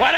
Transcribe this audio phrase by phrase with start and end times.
[0.00, 0.08] He's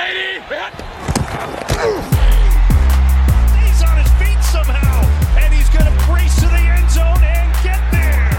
[3.82, 5.02] on his feet somehow,
[5.42, 8.30] and he's going to brace to the end zone and get there.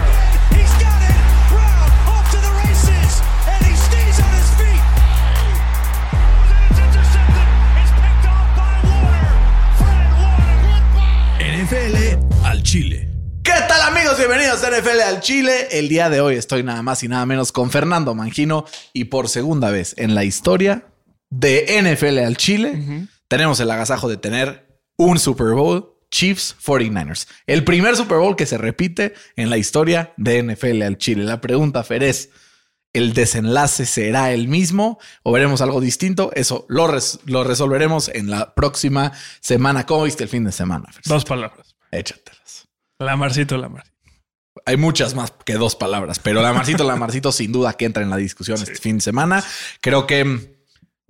[0.56, 1.20] He's got it.
[1.52, 4.80] Brown off to the races, and he stays on his feet.
[6.48, 7.48] And it's intercepted.
[7.76, 9.28] It's picked off by Warner.
[9.76, 11.60] Fred Warner.
[11.60, 11.96] NFL
[12.46, 13.06] al Chile.
[13.42, 14.16] ¿Qué tal amigos?
[14.16, 15.68] Bienvenidos a NFL al Chile.
[15.72, 19.28] El día de hoy estoy nada más y nada menos con Fernando Mangino y por
[19.28, 20.86] segunda vez en la historia
[21.38, 27.26] de NFL al Chile tenemos el agasajo de tener un Super Bowl Chiefs 49ers.
[27.46, 31.24] El primer Super Bowl que se repite en la historia de NFL al Chile.
[31.24, 32.30] La pregunta, Fer, es,
[32.92, 36.30] ¿el desenlace será el mismo o veremos algo distinto?
[36.34, 39.10] Eso lo, res- lo resolveremos en la próxima
[39.40, 39.86] semana.
[39.86, 41.02] ¿Cómo viste el fin de semana, Fer?
[41.06, 41.74] Dos palabras.
[41.90, 42.68] Échatelas.
[43.00, 43.92] Lamarcito, Lamarcito.
[44.66, 48.16] Hay muchas más que dos palabras, pero Lamarcito, Lamarcito sin duda que entra en la
[48.16, 49.42] discusión este fin de semana.
[49.80, 50.53] Creo que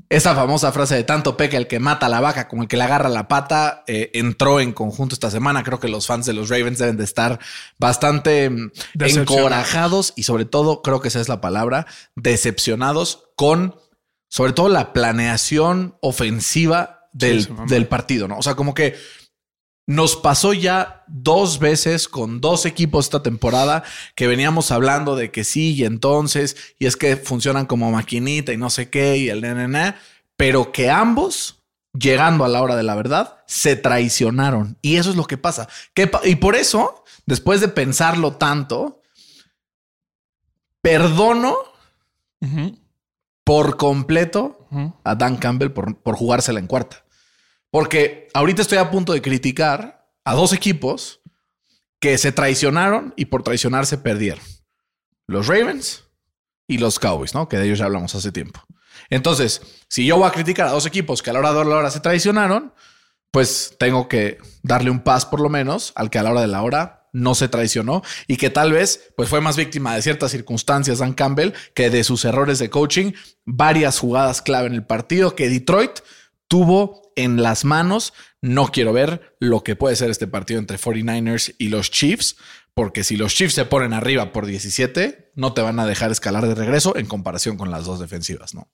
[0.09, 2.77] esa famosa frase de tanto peca el que mata a la vaca como el que
[2.77, 5.63] le agarra la pata eh, entró en conjunto esta semana.
[5.63, 7.39] Creo que los fans de los Ravens deben de estar
[7.79, 8.71] bastante mm,
[9.01, 13.77] encorajados y sobre todo, creo que esa es la palabra, decepcionados con
[14.29, 18.37] sobre todo la planeación ofensiva del, del partido, ¿no?
[18.39, 18.97] O sea, como que
[19.87, 23.83] nos pasó ya dos veces con dos equipos esta temporada
[24.15, 28.57] que veníamos hablando de que sí y entonces, y es que funcionan como maquinita y
[28.57, 29.95] no sé qué, y el nene,
[30.37, 31.63] pero que ambos,
[31.93, 34.79] llegando a la hora de la verdad, se traicionaron.
[34.81, 35.69] Y eso es lo que pasa.
[35.93, 39.03] ¿Qué pa- y por eso, después de pensarlo tanto,
[40.81, 41.57] perdono
[43.45, 44.67] por completo
[45.05, 47.04] a Dan Campbell por, por jugársela en cuarta.
[47.75, 51.23] Porque ahorita estoy a punto de criticar a dos equipos
[51.99, 54.45] que se traicionaron y por traicionarse perdieron.
[55.27, 56.05] Los Ravens
[56.69, 57.49] y los Cowboys, ¿no?
[57.49, 58.63] Que de ellos ya hablamos hace tiempo.
[59.11, 61.75] Entonces, si yo voy a criticar a dos equipos que a la hora de la
[61.75, 62.73] hora se traicionaron,
[63.33, 66.47] pues tengo que darle un pas por lo menos al que a la hora de
[66.47, 70.31] la hora no se traicionó y que tal vez pues fue más víctima de ciertas
[70.31, 75.35] circunstancias Dan Campbell que de sus errores de coaching, varias jugadas clave en el partido
[75.35, 75.99] que Detroit
[76.55, 78.13] tuvo en las manos.
[78.41, 82.37] No quiero ver lo que puede ser este partido entre 49ers y los Chiefs,
[82.75, 86.47] porque si los Chiefs se ponen arriba por 17, no te van a dejar escalar
[86.47, 88.71] de regreso en comparación con las dos defensivas, ¿no?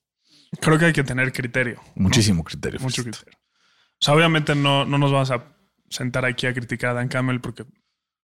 [0.61, 1.81] Creo que hay que tener criterio.
[1.97, 2.03] ¿no?
[2.03, 2.81] Muchísimo criterio.
[2.81, 3.39] Mucho criterio.
[3.39, 5.57] O sea, obviamente no, no nos vamos a
[5.89, 7.65] sentar aquí a criticar a Dan Campbell porque,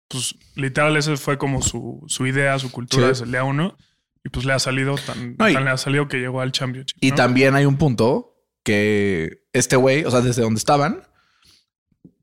[0.08, 3.08] pues, literal, ese fue como su, su idea, su cultura Sí.
[3.08, 3.76] desde el día uno.
[4.22, 6.52] Y pues le ha salido tan, No, y- tan le ha salido que llegó al
[6.52, 6.98] championship.
[7.00, 7.16] Y ¿no?
[7.16, 8.34] también hay un punto
[8.64, 11.02] que este güey, o sea, desde donde estaban,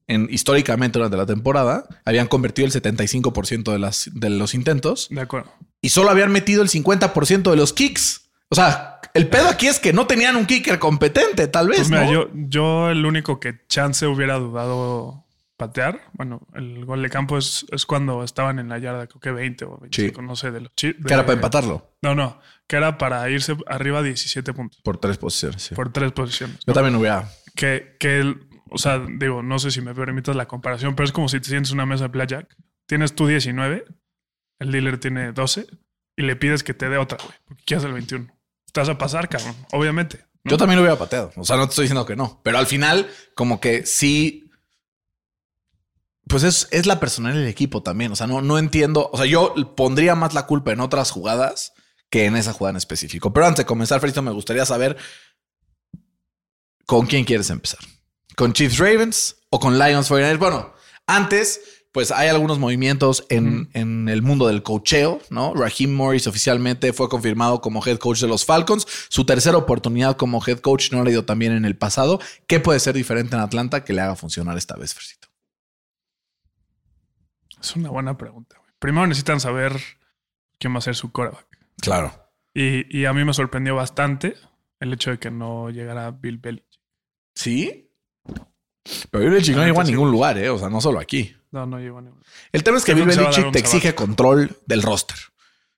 [0.08, 5.22] en, históricamente durante la temporada, habían convertido el 75% de, las, de los intentos De
[5.22, 5.52] acuerdo.
[5.82, 8.30] y solo habían metido el 50% de los kicks.
[8.50, 11.78] O sea, el pedo aquí es que no tenían un kicker competente, tal vez.
[11.80, 12.12] Pues mira, ¿no?
[12.12, 15.24] yo, yo el único que chance hubiera dudado
[15.58, 19.32] patear, bueno, el gol de campo es, es cuando estaban en la yarda, creo que
[19.32, 22.76] 20 o 25, no sé, de los chi- que era para empatarlo No, no, que
[22.78, 25.62] era para irse arriba a 17 puntos por tres posiciones.
[25.62, 25.76] sí.
[25.76, 26.58] por tres posiciones.
[26.60, 26.74] Yo ¿no?
[26.74, 27.30] también hubiera.
[27.56, 31.12] Que, que el- o sea, digo, no sé si me permitas la comparación, pero es
[31.12, 32.56] como si te sientes en una mesa de blackjack,
[32.88, 33.86] tienes tú 19,
[34.60, 35.68] el dealer tiene 12
[36.18, 38.28] y le pides que te dé otra, güey, porque quieres el 21.
[38.72, 40.26] Te vas a pasar, cabrón, obviamente.
[40.44, 40.50] ¿no?
[40.52, 41.32] Yo también lo hubiera pateado.
[41.38, 42.42] O sea, no te estoy diciendo que no.
[42.44, 44.43] Pero al final, como que sí.
[46.28, 48.12] Pues es, es la personalidad del equipo también.
[48.12, 49.10] O sea, no, no entiendo.
[49.12, 51.74] O sea, yo pondría más la culpa en otras jugadas
[52.10, 53.34] que en esa jugada en específico.
[53.34, 54.98] Pero antes de comenzar, Frito, me gustaría saber
[56.86, 57.80] con quién quieres empezar.
[58.36, 60.38] ¿Con Chiefs Ravens o con Lions 49ers?
[60.38, 60.74] Bueno,
[61.08, 61.62] antes,
[61.92, 65.54] pues hay algunos movimientos en, en el mundo del cocheo, ¿no?
[65.54, 68.86] Raheem Morris oficialmente fue confirmado como head coach de los Falcons.
[69.10, 72.20] Su tercera oportunidad como head coach no le dio tan bien en el pasado.
[72.48, 75.33] ¿Qué puede ser diferente en Atlanta que le haga funcionar esta vez, Fercito?
[77.64, 78.58] Es una buena pregunta.
[78.60, 78.70] güey.
[78.78, 79.80] Primero necesitan saber
[80.60, 81.48] quién va a ser su quarterback.
[81.82, 82.14] Claro.
[82.54, 84.36] Y, y a mí me sorprendió bastante
[84.80, 86.80] el hecho de que no llegara Bill Belichick.
[87.36, 87.90] ¿Sí?
[89.10, 90.50] Pero Bill Belichick no llegó a ningún lugar, ¿eh?
[90.50, 91.36] O sea, no solo aquí.
[91.52, 92.22] No, no llegó a ningún.
[92.52, 95.18] El tema es que Bill Belichick te exige control del roster.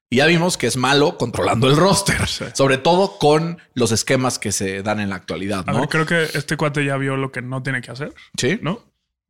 [0.09, 2.45] Y ya vimos que es malo controlando el roster, Sí.
[2.53, 5.79] sobre todo con los esquemas que se dan en la actualidad, A ¿no?
[5.81, 8.59] ver, creo que este cuate ya vio lo que no tiene que hacer, Sí.
[8.61, 8.79] ¿no?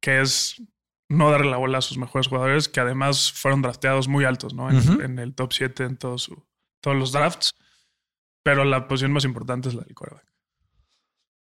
[0.02, 0.62] Que es
[1.10, 4.70] no darle la bola a sus mejores jugadores, que además fueron drafteados muy altos, ¿no?
[5.02, 6.46] En, el top 7 en todo su-
[6.82, 7.54] todos los drafts.
[8.44, 10.26] Pero la posición más importante es la del quarterback.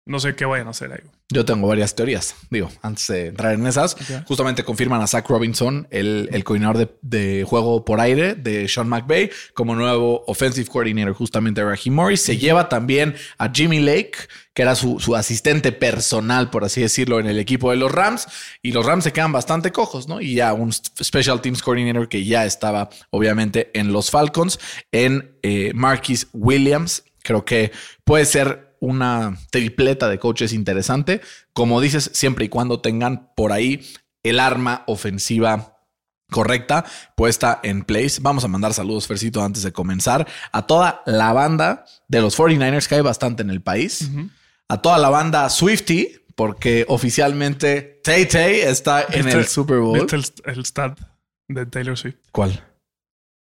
[0.04, 1.02] No sé qué vayan a hacer ahí.
[1.30, 2.36] Yo tengo varias teorías.
[2.50, 3.96] Digo, antes de entrar en esas,
[4.26, 8.90] justamente confirman a Zach Robinson, el, el coordinador de, de juego por aire de Sean
[8.90, 12.22] McVay, como nuevo offensive coordinator justamente Raheem Morris.
[12.22, 14.14] Se lleva también a Jimmy Lake,
[14.54, 18.28] que era su, su asistente personal, por así decirlo, en el equipo de los Rams.
[18.64, 20.20] Y los Rams se quedan bastante cojos, ¿no?
[20.20, 24.60] Y ya un special teams coordinator que ya estaba, obviamente, en los Falcons,
[24.92, 27.04] en eh, Marquis Williams.
[27.24, 27.72] Creo que
[28.04, 31.22] puede ser una tripleta de coaches interesante.
[31.54, 33.88] Como dices, siempre y cuando tengan por ahí
[34.24, 35.78] el arma ofensiva
[36.30, 36.86] correcta
[37.16, 38.20] puesta en place.
[38.22, 42.88] Vamos a mandar saludos, Fercito, antes de comenzar a toda la banda de los 49ers
[42.88, 44.10] que hay bastante en el país,
[44.70, 50.00] a toda la banda Swifty, porque oficialmente Tay Tay está en ¿Viste- el Super Bowl.
[50.00, 50.98] ¿Viste el, el stat
[51.50, 52.16] de Taylor Swift?
[52.32, 52.64] ¿Cuál?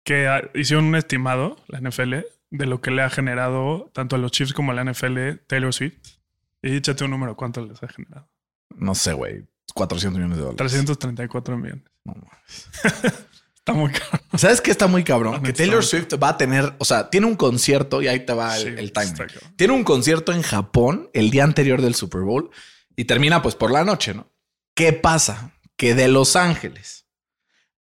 [0.03, 2.15] Que ah, hicieron un estimado, la NFL,
[2.51, 5.73] de lo que le ha generado tanto a los Chiefs como a la NFL Taylor
[5.73, 5.97] Swift.
[6.61, 8.29] Y échate un número, ¿cuánto les ha generado?
[8.75, 9.47] No sé, güey.
[9.73, 10.57] 400 millones de dólares.
[10.57, 11.85] 334 millones.
[12.03, 12.69] No mames.
[13.55, 14.23] Está muy caro.
[14.37, 15.35] ¿Sabes qué está muy cabrón?
[15.35, 18.33] No, Que Taylor Swift va a tener, o sea, tiene un concierto y ahí te
[18.33, 19.13] va el, Sí, el timing.
[19.13, 19.53] cabrón.
[19.55, 22.49] Tiene un concierto en Japón el día anterior del Super Bowl
[22.95, 24.31] y termina pues por la noche, ¿no?
[24.73, 25.51] ¿Qué pasa?
[25.77, 27.05] Que de Los Ángeles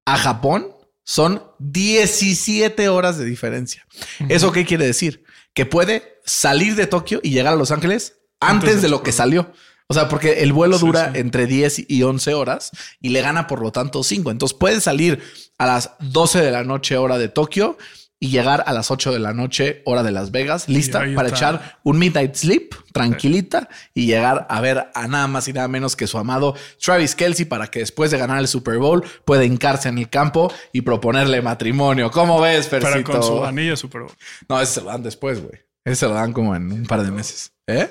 [0.04, 0.66] a Japón
[1.08, 3.86] son 17 horas de diferencia.
[4.28, 5.24] ¿Eso qué quiere decir?
[5.54, 9.50] Que puede salir de Tokio y llegar a Los Ángeles antes, de lo que salió.
[9.86, 11.20] O sea, porque el vuelo Sí, dura sí.
[11.20, 14.30] entre 10 y 11 horas y le gana por lo tanto 5.
[14.30, 15.22] Entonces puede salir
[15.56, 17.78] a las 12 de la noche hora de Tokio
[18.20, 21.36] y llegar a las 8 de la noche hora de Las Vegas, lista para está.
[21.38, 25.94] echar un midnight sleep tranquilita y llegar a ver a nada más y nada menos
[25.94, 26.54] que su amado
[26.84, 30.52] Travis Kelsey para que después de ganar el Super Bowl pueda hincarse en el campo
[30.72, 32.10] y proponerle matrimonio.
[32.10, 33.12] ¿Cómo ves, Pero Fercito?
[33.12, 34.12] con su anillo Super Bowl.
[34.48, 35.60] No, ese se lo dan después, güey.
[35.84, 37.52] Ese se lo dan como en un par de meses.
[37.68, 37.88] ¿Eh?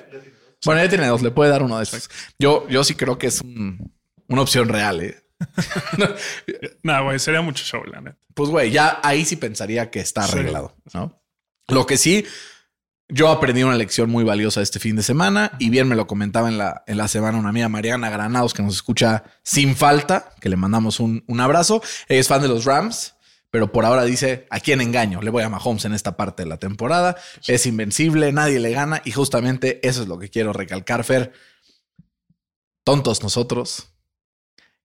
[0.65, 2.09] Bueno, ya tiene dos, le puede dar uno de esos.
[2.37, 3.93] Yo, yo sí creo que es un-
[4.27, 5.23] una opción real, ¿eh?
[6.83, 8.17] Nada, güey, sería mucho show, la neta.
[8.33, 10.33] Pues, güey, ya ahí sí pensaría que está Sí.
[10.33, 11.21] arreglado, ¿no?
[11.67, 12.25] Lo que sí,
[13.09, 16.47] yo aprendí una lección muy valiosa este fin de semana y bien me lo comentaba
[16.49, 20.49] en la, en la semana una amiga, Mariana Granados, que nos escucha sin falta, que
[20.49, 21.81] le mandamos un, un abrazo.
[22.07, 23.15] Ella es fan de los Rams,
[23.49, 25.21] pero por ahora dice, ¿a quién engaño?
[25.21, 27.15] Le voy a Mahomes en esta parte de la temporada.
[27.47, 31.31] Es invencible, nadie le gana y justamente eso es lo que quiero recalcar, Fer.
[32.83, 33.89] Tontos nosotros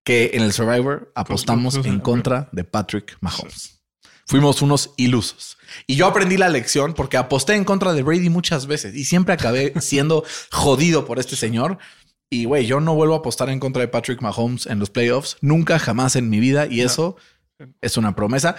[0.04, 3.82] que en el Survivor apostamos en contra de Patrick Mahomes.
[4.26, 5.58] Fuimos unos ilusos.
[5.86, 9.34] Y yo aprendí la lección porque aposté en contra de Brady muchas veces y siempre
[9.34, 11.78] acabé siendo jodido por este señor.
[12.30, 15.36] Y güey, yo no vuelvo a apostar en contra de Patrick Mahomes en los playoffs,
[15.42, 16.66] nunca jamás en mi vida.
[16.66, 17.16] Y eso
[17.80, 18.56] es una promesa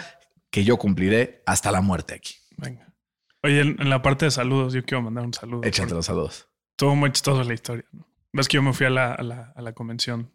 [0.51, 2.35] que yo cumpliré hasta la muerte aquí.
[2.57, 2.93] Venga.
[3.41, 5.63] Oye, en, la parte de saludos, yo quiero mandar un saludo.
[5.63, 6.47] Échate los saludos.
[6.71, 8.07] Estuvo muy chistosa la historia, ¿no?
[8.31, 10.31] Ves que yo me fui a la, a la, a la convención.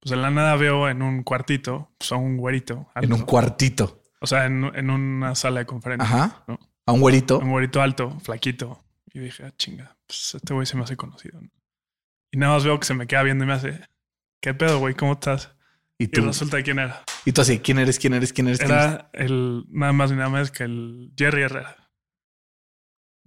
[0.00, 2.88] Pues en la nada veo en un cuartito, pues a un güerito.
[2.94, 4.02] En un cuartito.
[4.20, 6.10] O sea, en, en una sala de conferencias.
[6.10, 6.44] Ajá.
[6.48, 6.58] ¿no?
[6.86, 7.38] A un güerito.
[7.38, 8.82] Un güerito alto, flaquito.
[9.12, 11.40] Y dije, ah, chinga, pues este güey se me hace conocido.
[11.40, 11.48] ¿no?
[12.32, 13.80] Y nada más veo que se me queda viendo y me hace,
[14.40, 14.94] ¿qué pedo, güey?
[14.94, 15.52] ¿Cómo estás?
[15.98, 17.02] Y Y tú, resulta quién era.
[17.26, 17.98] y tú así, ¿quién eres?
[17.98, 18.32] ¿Quién eres?
[18.32, 18.58] ¿Quién eres?
[18.60, 18.88] ¿Quién eres?
[18.90, 21.76] Era el, nada más ni nada más que el Jerry Herrera.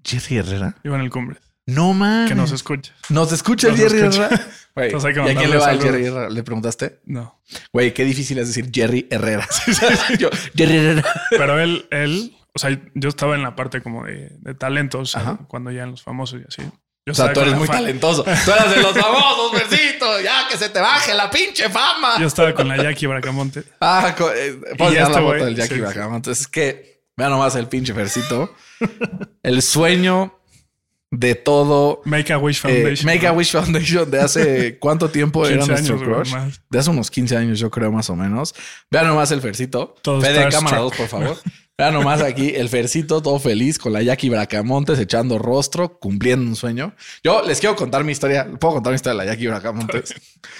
[0.03, 0.75] Jerry Herrera.
[0.83, 1.39] Iba en el cumbre.
[1.65, 2.29] No mames.
[2.29, 2.93] Que nos escucha.
[3.09, 4.25] Nos escucha el Jerry escucha.
[4.27, 4.47] Herrera.
[4.75, 5.81] Güey, Entonces hay que ¿Y a quién le va el.
[5.81, 6.29] Jerry Herrera?
[6.31, 6.99] ¿Le preguntaste?
[7.05, 7.39] No.
[7.71, 9.47] Güey, qué difícil es decir Jerry Herrera.
[10.19, 11.03] Yo, Jerry Herrera.
[11.29, 15.37] Pero él, él, o sea, yo estaba en la parte como de, de talentos, Ajá.
[15.47, 16.63] cuando ya en los famosos y así.
[17.05, 18.23] Yo O sea, tú con eres muy talentoso.
[18.45, 20.19] Tú eras de los famosos, versito.
[20.21, 22.17] Ya que se te baje la pinche fama.
[22.19, 23.63] Yo estaba con la Jackie Bracamonte.
[23.79, 25.81] Ah, co- eh, puedo Y enseñar este la güey, foto del Jackie sí.
[25.81, 26.15] Bracamo.
[26.15, 28.55] Entonces es que vean nomás el pinche versito.
[29.43, 30.39] el sueño
[31.13, 32.01] de todo.
[32.05, 33.05] Make a Wish eh, Foundation.
[33.05, 36.55] Make a Wish Foundation de hace cuánto tiempo era 15 nuestro años, crush.
[36.69, 38.55] De hace unos 15 años, yo creo, más o menos.
[38.89, 39.95] Vean nomás el Fercito.
[40.03, 40.51] Fede, starstruck.
[40.51, 41.37] cámara 2, por favor.
[41.77, 46.55] Vean nomás aquí el Fercito, todo feliz, con la Jackie Bracamontes echando rostro, cumpliendo un
[46.55, 46.95] sueño.
[47.23, 48.47] Yo les quiero contar mi historia.
[48.59, 50.15] ¿Puedo contar mi historia de la Jackie Bracamontes?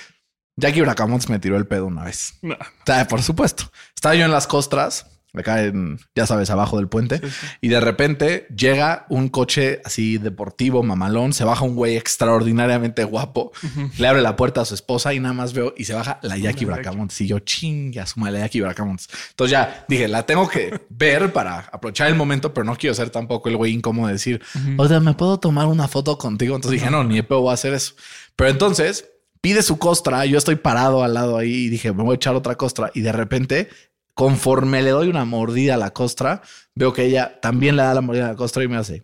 [0.55, 2.35] Jackie Bracamontes me tiró el pedo una vez.
[2.43, 2.53] No.
[2.53, 3.71] O sea, por supuesto.
[3.95, 7.21] Estaba yo en las costras, acá en, ya sabes, abajo del puente,
[7.61, 13.51] y de repente llega un coche así deportivo, mamalón, se baja un güey extraordinariamente guapo,
[13.97, 16.37] le abre la puerta a su esposa y nada más veo y se baja la
[16.37, 17.19] Jackie Bracamontes.
[17.21, 19.09] Y yo, chinga, suma la Jackie Bracamontes.
[19.31, 23.09] Entonces ya dije, la tengo que ver para aprovechar el momento, pero no quiero ser
[23.09, 24.41] tampoco el güey incómodo de decir,
[24.77, 26.55] o sea, ¿me puedo tomar una foto contigo?
[26.55, 27.95] Entonces dije, no, ni de pedo voy a hacer eso.
[28.35, 29.09] Pero entonces
[29.41, 32.35] pide su costra, yo estoy parado al lado ahí y dije, me voy a echar
[32.35, 32.91] otra costra.
[32.93, 33.69] Y de repente,
[34.13, 36.41] conforme le doy una mordida a la costra,
[36.75, 39.03] veo que ella también le da la mordida a la costra y me hace.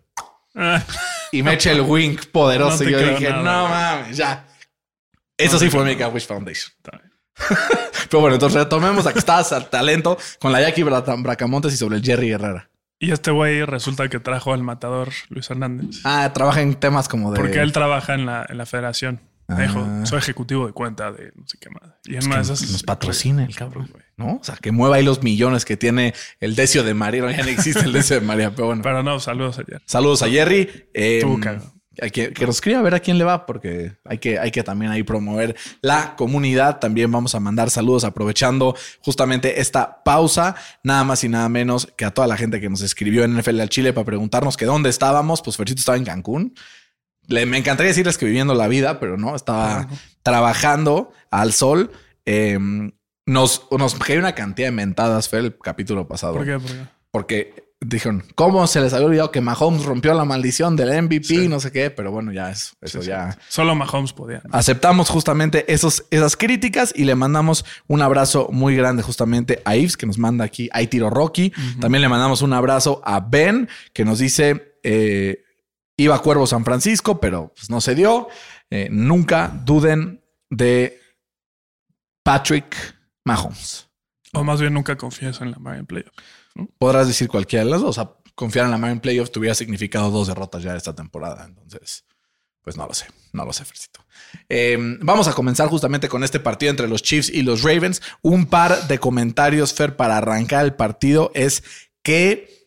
[0.54, 0.82] Ah,
[1.32, 2.82] y me echa el wink poderoso.
[2.84, 4.46] No y yo dije, nada, no mames, ya.
[5.36, 6.72] Eso No sí fue a Wish Foundation.
[8.10, 11.76] Pero bueno, entonces retomemos a que estabas al talento con la Jackie Bra- Bracamontes y
[11.76, 12.68] sobre el Jerry Herrera.
[12.98, 16.00] Y este güey resulta que trajo al matador Luis Hernández.
[16.04, 17.38] Ah, trabaja en temas como de.
[17.40, 19.20] Porque él trabaja en la, en la federación.
[19.50, 20.06] Ah.
[20.06, 21.82] soy ejecutivo de cuenta de no sé qué más.
[22.04, 22.70] Y Es que esas.
[22.70, 23.90] nos patrocina el cabrón.
[24.16, 24.36] ¿No?
[24.36, 27.22] O sea, que mueva ahí los millones que tiene el Decio de María.
[27.22, 28.82] No, ya no existe el Decio de María, pero bueno.
[28.82, 29.82] Pero no, saludos ayer.
[29.86, 30.88] Saludos a Jerry.
[30.94, 31.72] Eh, cagado.
[32.00, 34.50] hay que, que nos escriba a ver a quién le va, porque hay que, hay
[34.50, 36.78] que también ahí promover la comunidad.
[36.78, 42.04] También vamos a mandar saludos aprovechando justamente esta pausa, nada más y nada menos que
[42.04, 44.90] a toda la gente que nos escribió en NFL al Chile para preguntarnos que dónde
[44.90, 45.42] estábamos.
[45.42, 46.54] Pues Fercito estaba en Cancún.
[47.30, 49.88] Le, me encantaría decirles que viviendo la vida, pero no, estaba
[50.22, 51.90] trabajando al sol.
[52.26, 52.58] Eh,
[53.26, 56.58] nos, nos cayó una cantidad de mentadas, Fer, el capítulo pasado ¿Por qué?
[56.58, 57.00] ¿Por qué?
[57.10, 61.24] porque dijeron, ¿cómo se les había olvidado que Mahomes rompió la maldición del MVP?
[61.24, 61.48] Sí.
[61.48, 63.38] No sé qué, pero bueno, ya es, eso ya.
[63.48, 64.42] Solo Mahomes podía.
[64.44, 64.50] ¿no?
[64.52, 69.96] Aceptamos justamente esos, esas críticas y le mandamos un abrazo muy grande justamente a Ives,
[69.96, 71.52] que nos manda aquí, ahí tiro Rocky.
[71.80, 75.44] También le mandamos un abrazo a Ben, que nos dice, eh,
[76.02, 78.28] iba a Cuervo San Francisco, pero pues, no se dio.
[78.70, 81.00] Eh, nunca duden de
[82.22, 82.76] Patrick
[83.24, 83.88] Mahomes.
[84.32, 86.12] O más bien nunca confías en la Marion Playoff.
[86.78, 87.98] podrás decir cualquiera de las dos.
[87.98, 91.44] O sea, confiar en la Marin Playoff tuviera significado dos derrotas ya esta temporada.
[91.44, 92.06] Entonces,
[92.62, 94.04] pues no lo sé, no lo sé, Fercito.
[94.48, 98.00] Eh, vamos a comenzar justamente con este partido entre los Chiefs y los Ravens.
[98.22, 101.62] Un par de comentarios, Fer, para arrancar el partido es
[102.02, 102.59] que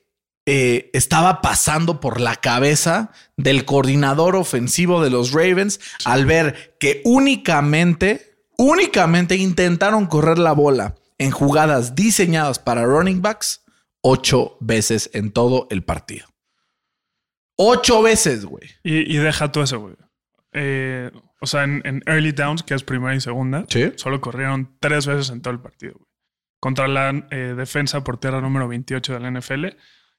[0.45, 7.01] eh, estaba pasando por la cabeza del coordinador ofensivo de los Ravens al ver que
[7.05, 13.63] únicamente, únicamente intentaron correr la bola en jugadas diseñadas para running backs
[14.01, 16.27] ocho veces en todo el partido.
[17.55, 18.67] Ocho veces, güey.
[18.83, 19.95] Y, y deja todo eso, güey.
[20.53, 23.91] Eh, o sea, en, en early downs, que es primera y segunda, Sí.
[23.95, 26.07] solo corrieron tres veces en todo el partido, güey.
[26.59, 29.65] Contra la eh, defensa por tierra número 28 de la NFL.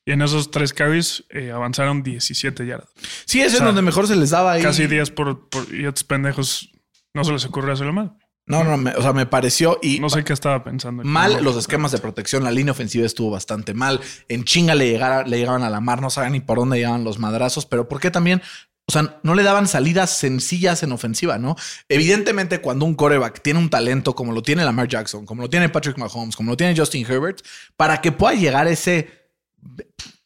[0.07, 2.89] Y en esos tres carries eh, avanzaron 17 yardas.
[3.25, 4.63] Sí, es O en sea, donde mejor se les daba ahí.
[4.63, 5.73] Casi 10 por, por...
[5.75, 6.71] Y estos pendejos
[7.15, 8.13] no se les ocurrió hacerlo mal.
[8.47, 11.03] No, no, me- o sea, me pareció y No sé qué estaba pensando.
[11.05, 12.45] mal los esquemas de protección.
[12.45, 13.99] La línea ofensiva estuvo bastante mal.
[14.29, 17.05] En chinga le, llegara- le llegaban a la mar, no sabían ni por dónde llegaban
[17.05, 18.43] los madrazos, pero ¿por qué también?
[18.87, 21.57] O sea, no le daban salidas sencillas en ofensiva, ¿no?
[21.89, 25.71] Evidentemente, cuando un coreback tiene un talento como lo tiene Lamar Jackson, como lo tiene
[25.71, 27.41] Patrick Mahomes, como lo tiene Justin Herbert,
[27.79, 29.24] para que pueda llegar ese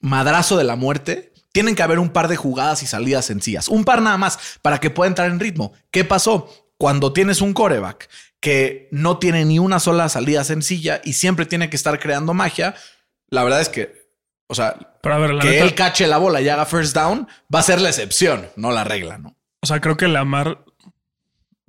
[0.00, 3.68] madrazo de la muerte, tienen que haber un par de jugadas y salidas sencillas.
[3.68, 5.72] Un par nada más para que pueda entrar en ritmo.
[5.90, 6.52] ¿Qué pasó?
[6.76, 8.08] Cuando tienes un coreback
[8.40, 12.74] que no tiene ni una sola salida sencilla y siempre tiene que estar creando magia,
[13.28, 14.08] la verdad es que,
[14.46, 16.94] o sea, Pero a ver, la que neta, él cache la bola y haga first
[16.94, 19.36] down va a ser la excepción, no la regla, ¿no?
[19.60, 20.64] o sea, creo que Lamar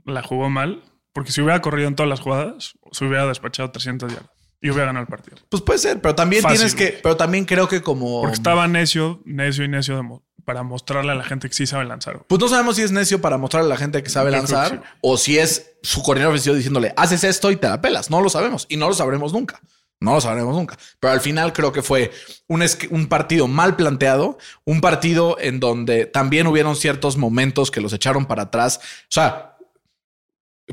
[0.05, 0.83] la jugó mal.
[1.11, 4.31] Porque si hubiera corrido en todas las jugadas, se hubiera despachado 300 yardas.
[4.61, 5.37] Y hubiera ganado el partido.
[5.47, 8.21] Pues puede ser, pero también Fácil, tienes que, pero también creo que como...
[8.21, 11.65] Porque estaba necio, necio y necio de mo- para mostrarle a la gente que sí
[11.65, 12.15] sabe lanzar.
[12.15, 12.25] güey.
[12.27, 14.45] Pues no sabemos si es necio para mostrarle a la gente que sabe Yo creo
[14.47, 14.97] que lanzar sí.
[15.01, 18.09] o si es su coordinador ofensivo diciéndole, haces esto y te la pelas.
[18.09, 19.61] No lo sabemos y no lo sabremos nunca.
[20.01, 20.77] No lo sabremos nunca.
[20.99, 22.11] Pero al final creo que fue
[22.47, 27.91] un, un partido mal planteado, un partido en donde también hubieron ciertos momentos que los
[27.93, 28.79] echaron para atrás.
[28.81, 29.48] O sea,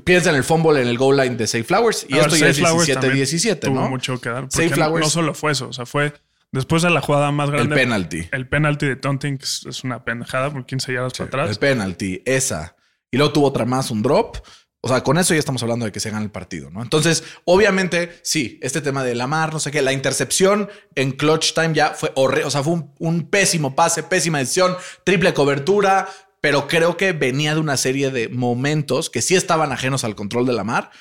[0.04, 2.36] piensa en el fumble en el goal line de Safe Flowers y A ver, esto
[2.36, 3.88] ya es Zay Flowers también 17-17, Tuvo ¿no?
[3.88, 4.48] mucho que dar.
[4.48, 5.68] Porque Flowers- No solo fue eso.
[5.68, 6.12] O sea, fue
[6.52, 7.74] después de la jugada más El grande.
[7.76, 8.28] penalty.
[8.32, 11.58] El penalty de Taunting que es, una pendejada por 15 yardas para El atrás.
[11.58, 12.76] penalty, esa.
[13.10, 14.36] Y luego tuvo otra más, un drop.
[14.82, 16.80] O sea, con eso ya estamos hablando de que se gana el partido, ¿no?
[16.80, 21.74] Entonces, obviamente, sí, este tema de Lamar, no sé qué, la intercepción en clutch time
[21.74, 22.44] ya fue horrible.
[22.44, 26.08] O sea, fue un, un pésimo pase, pésima decisión, triple cobertura,
[26.46, 30.46] pero creo que venía de una serie de momentos que sí estaban ajenos al control
[30.46, 30.92] de Lamar,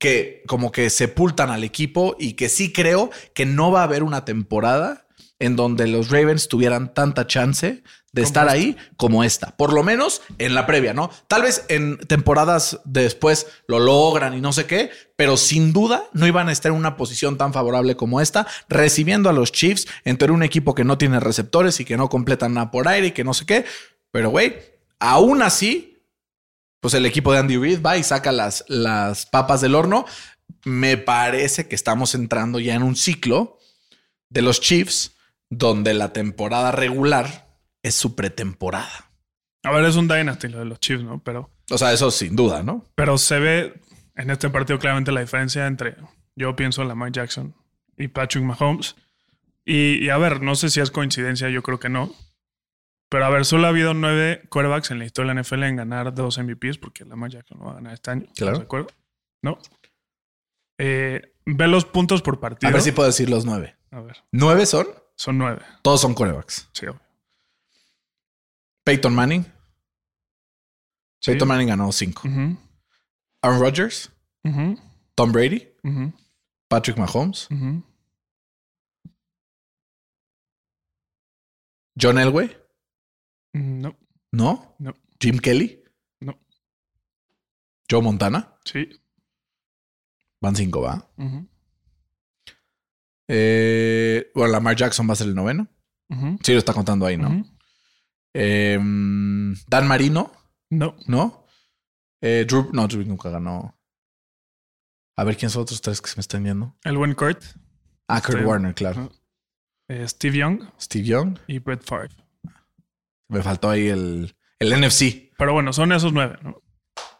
[0.00, 4.02] que como que sepultan al equipo y que sí creo que no va a haber
[4.02, 5.06] una temporada
[5.38, 9.56] en donde los Ravens tuvieran tanta chance de estar ahí como esta.
[9.56, 11.10] Por lo menos en la previa, ¿no?
[11.28, 16.26] Tal vez en temporadas después lo logran y no sé qué, pero sin duda no
[16.26, 20.32] iban a estar en una posición tan favorable como esta, recibiendo a los Chiefs entre
[20.32, 23.22] un equipo que no tiene receptores y que no completan nada por aire y que
[23.22, 23.64] no sé qué.
[24.16, 24.56] Pero, güey,
[24.98, 26.02] aún así,
[26.80, 30.06] pues el equipo de Andy Reid va y saca las, las papas del horno.
[30.64, 33.58] Me parece que estamos entrando ya en un ciclo
[34.30, 35.18] de los Chiefs
[35.50, 39.10] donde la temporada regular es su pretemporada.
[39.62, 41.22] A ver, es un Dynasty lo de los Chiefs, ¿no?
[41.22, 42.86] Pero, O sea, eso sin duda, ¿no?
[42.94, 43.82] pero se ve
[44.14, 45.96] en este partido claramente la diferencia entre,
[46.36, 47.54] yo pienso, Lamar Jackson
[47.98, 48.96] y Patrick Mahomes.
[49.66, 52.14] Y, y a ver, no sé si es coincidencia, yo creo que no.
[53.08, 55.76] Pero a ver, solo ha habido nueve quarterbacks en la historia de la NFL en
[55.76, 58.22] ganar dos MVPs, porque Lamar Jackson no va a ganar este año.
[58.22, 58.58] ¿Estás Claro.
[58.58, 58.88] ¿De acuerdo?
[59.42, 59.58] ¿No?
[60.78, 62.68] Eh, ve los puntos por partido.
[62.68, 63.76] A ver si puedo decir los nueve.
[63.92, 64.86] A ver, ¿Nueve son?
[65.14, 65.62] son nueve.
[65.82, 66.68] Todos son corebacks.
[66.72, 67.00] Sí, obvio.
[68.84, 69.44] Peyton Manning.
[71.20, 71.30] Sí.
[71.32, 72.22] Peyton Manning ganó cinco.
[73.42, 74.12] Aaron Rodgers.
[75.14, 75.68] Tom Brady.
[76.68, 77.48] Patrick Mahomes.
[82.00, 82.56] John Elway.
[83.52, 83.96] No,
[84.32, 84.76] No.
[84.78, 85.82] no, Jim Kelly.
[86.20, 86.38] no.
[87.90, 88.58] Joe Montana.
[88.64, 88.88] Sí.
[90.40, 91.08] Van cinco, va.
[91.16, 91.48] Ujú,
[93.28, 95.68] Eh, bueno, Lamar Jackson va a ser el noveno.
[96.08, 97.44] ujú, Sí, lo está contando ahí, ¿no?
[98.34, 98.78] Eh,
[99.68, 100.32] Dan Marino,
[100.70, 100.96] No.
[101.06, 101.46] ¿no?
[102.20, 103.78] Eh, Drew, no, Drew nunca ganó.
[105.16, 106.76] A ver, ¿quién son otros tres que se me están viendo?
[106.84, 107.42] El buen Kurt,
[108.08, 108.44] Ah, Kurt Sí.
[108.44, 109.10] Warner, claro.
[109.88, 111.38] Eh, Steve Young Steve Young.
[111.48, 112.10] y Brett Favre.
[113.28, 115.32] Me faltó ahí el, el NFC.
[115.38, 116.62] Pero bueno, son esos nueve, ¿no?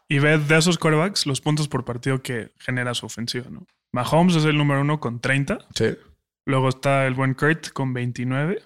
[0.08, 3.66] Y ve de esos quarterbacks los puntos por partido que genera su ofensiva, ¿no?
[3.92, 5.58] Mahomes es el número uno con 30.
[5.75, 5.96] Sí.
[6.44, 8.62] Luego está el buen Kurt con 29.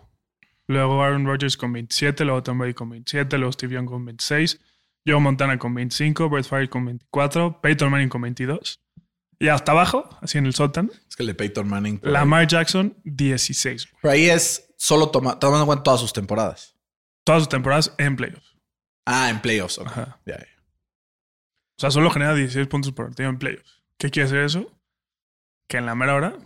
[0.69, 2.25] Luego Aaron Rodgers con 27.
[2.25, 3.39] Luego Tom Brady con 27.
[3.39, 4.61] Luego Steve Young con 26.
[5.07, 6.29] Joe Montana con 25.
[6.29, 7.61] Brett Favre con 24.
[7.63, 8.81] Peyton Manning con 22.
[9.39, 12.01] Y hasta abajo, así en el sótano, Es que el de Peyton Manning.
[12.05, 12.11] ahí.
[12.13, 13.89] Lamar Jackson, 16.
[14.03, 16.77] Pero ahí es solo toma, tomando en cuenta todas sus temporadas.
[17.25, 18.57] Todas sus temporadas en playoffs.
[19.07, 19.79] Ah, en playoffs.
[19.79, 19.87] ok.
[19.87, 20.21] Ajá.
[20.27, 20.37] Ya.
[20.37, 23.83] O sea, solo genera 16 puntos por partido en playoffs.
[23.99, 24.73] ¿Qué quiere decir eso?
[25.69, 26.37] Que en la mera hora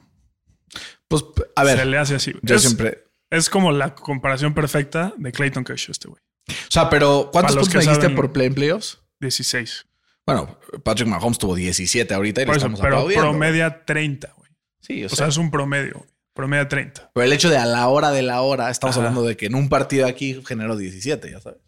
[1.08, 1.24] Pues,
[1.56, 2.32] a ver, se le hace así.
[2.42, 3.04] yo es, siempre.
[3.30, 6.20] es como la comparación perfecta de Clayton Kershaw, este güey.
[6.48, 9.00] O sea, pero ¿cuántos puntos dijiste por play en playoffs?
[9.20, 9.86] 16.
[10.26, 13.28] Bueno, Patrick Mahomes tuvo 17 ahorita y le Por eso, estamos pero aplaudiendo.
[13.30, 14.50] promedia 30, güey.
[14.80, 16.10] Sí, o O sea, sea, es un promedio, güey.
[16.34, 17.10] Promedia 30.
[17.14, 19.06] pero el hecho de a la hora de la hora, estamos Ajá.
[19.06, 21.60] hablando de que en un partido aquí generó 17, ya sabes.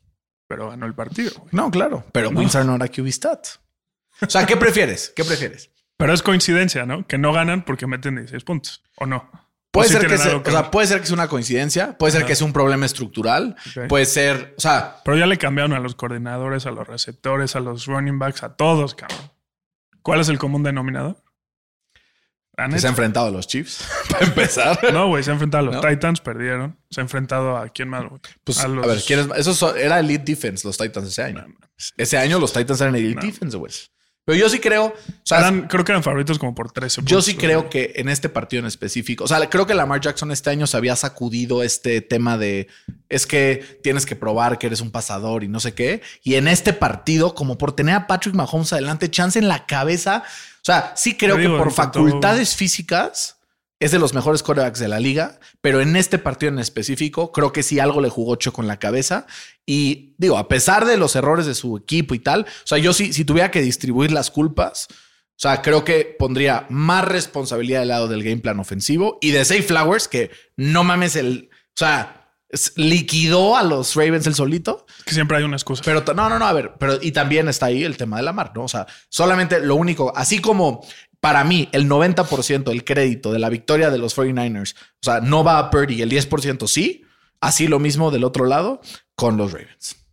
[0.49, 1.49] Pero ganó el partido, güey.
[1.53, 2.05] No, claro.
[2.13, 2.39] Pero No.
[2.41, 3.47] Winsor no era QB stat.
[4.23, 5.13] O sea, ¿qué prefieres?
[5.15, 5.71] ¿Qué prefieres?
[5.97, 7.07] Pero es coincidencia, ¿no?
[7.07, 8.83] Que no ganan porque meten 16 puntos.
[8.97, 9.29] ¿O no?
[9.71, 12.13] Puede ¿O sí ser que algo o sea, puede ser que sea una coincidencia, puede
[12.13, 12.29] ser Ajá.
[12.29, 13.57] que sea un problema estructural,
[13.89, 17.61] puede ser, o sea, Pero ya le cambiaron a los coordinadores, a los receptores, a
[17.61, 19.31] los running backs, a todos, cabrón.
[20.01, 21.23] ¿Cuál es el común denominador?
[22.71, 24.93] Que se ha enfrentado a los Chiefs para empezar.
[24.93, 25.89] No, güey, se ha enfrentado a los ¿No?
[25.89, 26.79] Titans, perdieron.
[26.91, 28.21] Se ha enfrentado a quién más, güey.
[28.45, 29.27] Pues, a, los- a ver, ¿quién es?
[29.37, 31.45] Eso so- era Elite Defense, los Titans ese año.
[31.99, 33.27] Ese año los Titans eran Elite.
[33.27, 33.73] Defense, güey.
[34.27, 37.05] Pero yo sí creo, o sea, Eran- creo que eran favoritos como por 13 yo
[37.05, 37.47] puntos, sí güey.
[37.47, 40.67] creo que en este partido en específico, o sea, creo que Lamar Jackson este año
[40.67, 42.67] se había sacudido este tema de
[43.09, 46.03] es que tienes que probar que eres un pasador y no sé qué.
[46.25, 50.25] Y en este partido, como por tener a Patrick Mahomes adelante, chance en la cabeza.
[50.27, 53.36] O sea, sí creo que por facultades físicas
[53.79, 57.53] es de los mejores quarterbacks de la liga, pero en este partido en específico, creo
[57.53, 59.27] que sí algo le jugó choco en la cabeza.
[59.67, 62.93] Y digo, a pesar de los errores de su equipo y tal, o sea, yo
[62.93, 67.89] sí, si tuviera que distribuir las culpas, o sea, creo que pondría más responsabilidad del
[67.89, 71.51] lado del game plan ofensivo y de Safe Flowers, que no mames el.
[71.53, 72.27] O sea,
[72.77, 74.87] liquidó a los Ravens el solito.
[75.05, 75.83] Que siempre hay una excusa.
[75.85, 78.33] Pero no, no, no, a ver, pero y también está ahí el tema de la
[78.33, 78.65] mar, ¿no?
[78.65, 80.87] O sea, solamente lo único, así como
[81.27, 85.43] para mí el 90% del crédito de la victoria de los 49ers, o sea, no
[85.43, 87.03] va a Purdy, el 10% sí,
[87.41, 88.81] así lo mismo del otro lado
[89.17, 90.07] con los Ravens.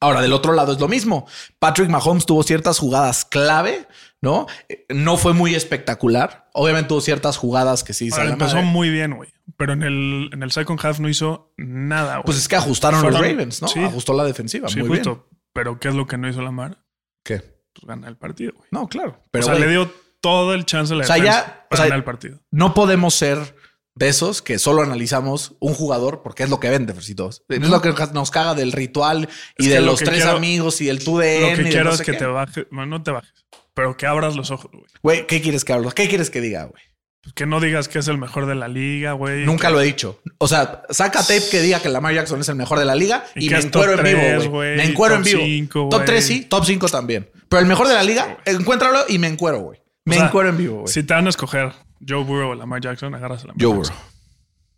[0.00, 1.26] Ahora, del otro lado es lo mismo.
[1.58, 3.88] Patrick Mahomes tuvo ciertas jugadas clave,
[4.20, 4.48] ¿no?
[4.90, 6.50] No fue muy espectacular.
[6.52, 9.32] Obviamente tuvo ciertas jugadas que sí Ahora, se empezó muy bien, güey.
[9.56, 12.24] Pero en el, en el second half no hizo nada, güey.
[12.26, 13.68] Pues es que ajustaron los Ravens, ¿no?
[13.68, 13.80] sí.
[13.80, 14.68] Ajustó la defensiva.
[14.68, 15.30] sí, muy justo.
[15.54, 16.68] Pero ¿qué es lo que no hizo Lamar?
[16.68, 16.82] bien.
[17.24, 17.38] ¿Qué?
[17.72, 18.68] Pues gana el partido, güey.
[18.70, 19.18] No, claro.
[19.30, 19.90] Pero o sea, le dio
[20.22, 22.38] todo el chance a la O sea, ya- o sea, el partido.
[22.50, 23.54] no podemos ser
[23.94, 27.44] de esos que solo analizamos un jugador porque es lo que vende, Fercitos.
[27.50, 30.80] Es lo que nos caga del ritual y Es de lo los tres quiero- amigos
[30.80, 32.66] y el tú de Lo que quiero es que te te bajes.
[32.70, 33.34] No te bajes.
[33.74, 34.84] Pero que abras los ojos, güey.
[35.02, 35.90] Güey, ¿qué quieres que hable?
[35.94, 36.82] ¿Qué quieres que diga, güey?
[37.22, 39.44] Pues que no digas que es el mejor de la liga, güey.
[39.44, 40.20] Nunca que- lo he dicho.
[40.38, 43.24] O sea, saca tape que diga que Lamar Jackson es el mejor de la liga
[43.36, 44.76] Y me encuero en vivo, güey.
[44.76, 45.40] Me encuero en vivo.
[45.44, 46.06] cinco, top güey.
[46.06, 47.30] 3 sí, top 5 también.
[47.48, 49.81] Pero el mejor de la liga, encuéntralo y me encuero, güey.
[50.04, 50.92] Me sea, encuero en vivo, güey.
[50.92, 51.72] Si te van a escoger
[52.06, 53.96] Joe Burrow o Lamar Jackson, agarras a Lamar Joe Jackson.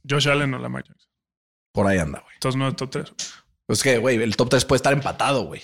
[0.08, 1.10] Josh Allen o Lamar Jackson.
[1.72, 2.34] Por ahí anda, güey.
[2.34, 3.12] Entonces no es top 3.
[3.66, 5.62] Pues que, güey, el top 3 puede estar empatado, güey.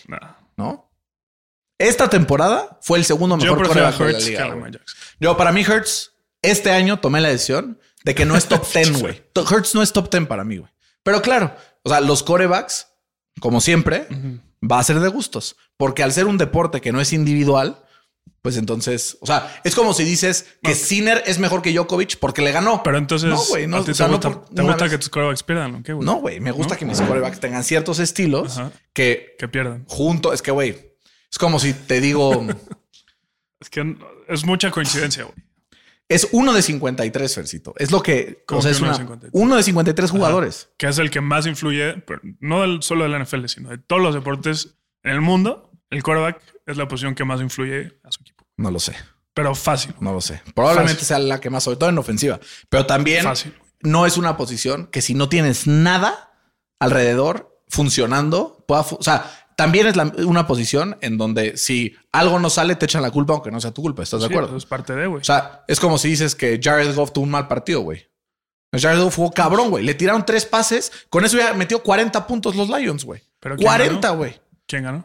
[0.56, 0.90] ¿No?
[1.78, 4.48] Esta temporada fue el segundo Yo mejor quarterback de la Hurts que liga.
[4.48, 4.98] Lamar Jackson.
[5.18, 9.00] Yo, para mí, Hurts, este año tomé la decisión de que no es top 10,
[9.02, 9.22] güey.
[9.36, 10.70] Hurts no es top 10 para mí, güey.
[11.02, 12.88] Pero claro, o sea, los corebacks,
[13.40, 14.06] como siempre,
[14.62, 15.56] va a ser de gustos.
[15.76, 17.82] Porque al ser un deporte que no es individual,
[18.42, 22.40] pues entonces, o sea, es como si dices que Sinner es mejor que Djokovic porque
[22.42, 22.82] le ganó.
[22.82, 24.88] Pero entonces, No, güey, no, ¿a ti o sea, te no gusta, por te gusta
[24.88, 25.74] que tus quarterbacks pierdan?
[25.74, 26.06] ¿o qué, güey?
[26.06, 28.72] no, güey, me gusta que mis quarterbacks tengan ciertos estilos Ajá.
[28.94, 29.84] que Que pierdan.
[29.88, 30.94] junto, es que, güey,
[31.30, 32.46] es como si te digo,
[33.60, 33.96] Es que
[34.28, 35.34] es mucha coincidencia, güey.
[36.08, 37.74] es uno de 53, Fercito.
[37.76, 39.30] Es lo que, ¿Cómo o sea, que es uno de una- 53?
[39.34, 40.70] uno de 53 jugadores.
[40.78, 43.76] Que es el que más influye, pero no del- solo de la NFL, sino de
[43.78, 45.70] todos los deportes en el mundo.
[45.90, 48.44] El quarterback es la posición que más influye a su equipo.
[48.56, 48.94] No lo sé,
[49.34, 49.94] Pero fácil.
[50.00, 50.42] no lo sé.
[50.54, 51.06] Probablemente Fácil.
[51.06, 52.38] sea la que más, sobre todo en ofensiva.
[52.68, 53.54] Pero también Fácil.
[53.80, 56.32] no es una posición que si no tienes nada
[56.78, 62.48] alrededor funcionando, pueda, o sea, también es la- una posición en donde si algo no
[62.50, 64.02] sale, te echan la culpa aunque no sea tu culpa.
[64.02, 64.48] ¿Estás de acuerdo?
[64.48, 65.20] eso es parte de, güey.
[65.20, 68.06] O sea, es como si dices que Jared Goff tuvo un mal partido, güey.
[68.72, 69.84] Jared Goff jugó cabrón, güey.
[69.84, 70.92] Le tiraron tres pases.
[71.10, 73.20] Con eso ya metió 40 puntos los Lions, güey.
[73.40, 74.18] ¿Pero quién 40, ganó?
[74.18, 74.40] güey.
[74.66, 75.04] ¿Quién ganó?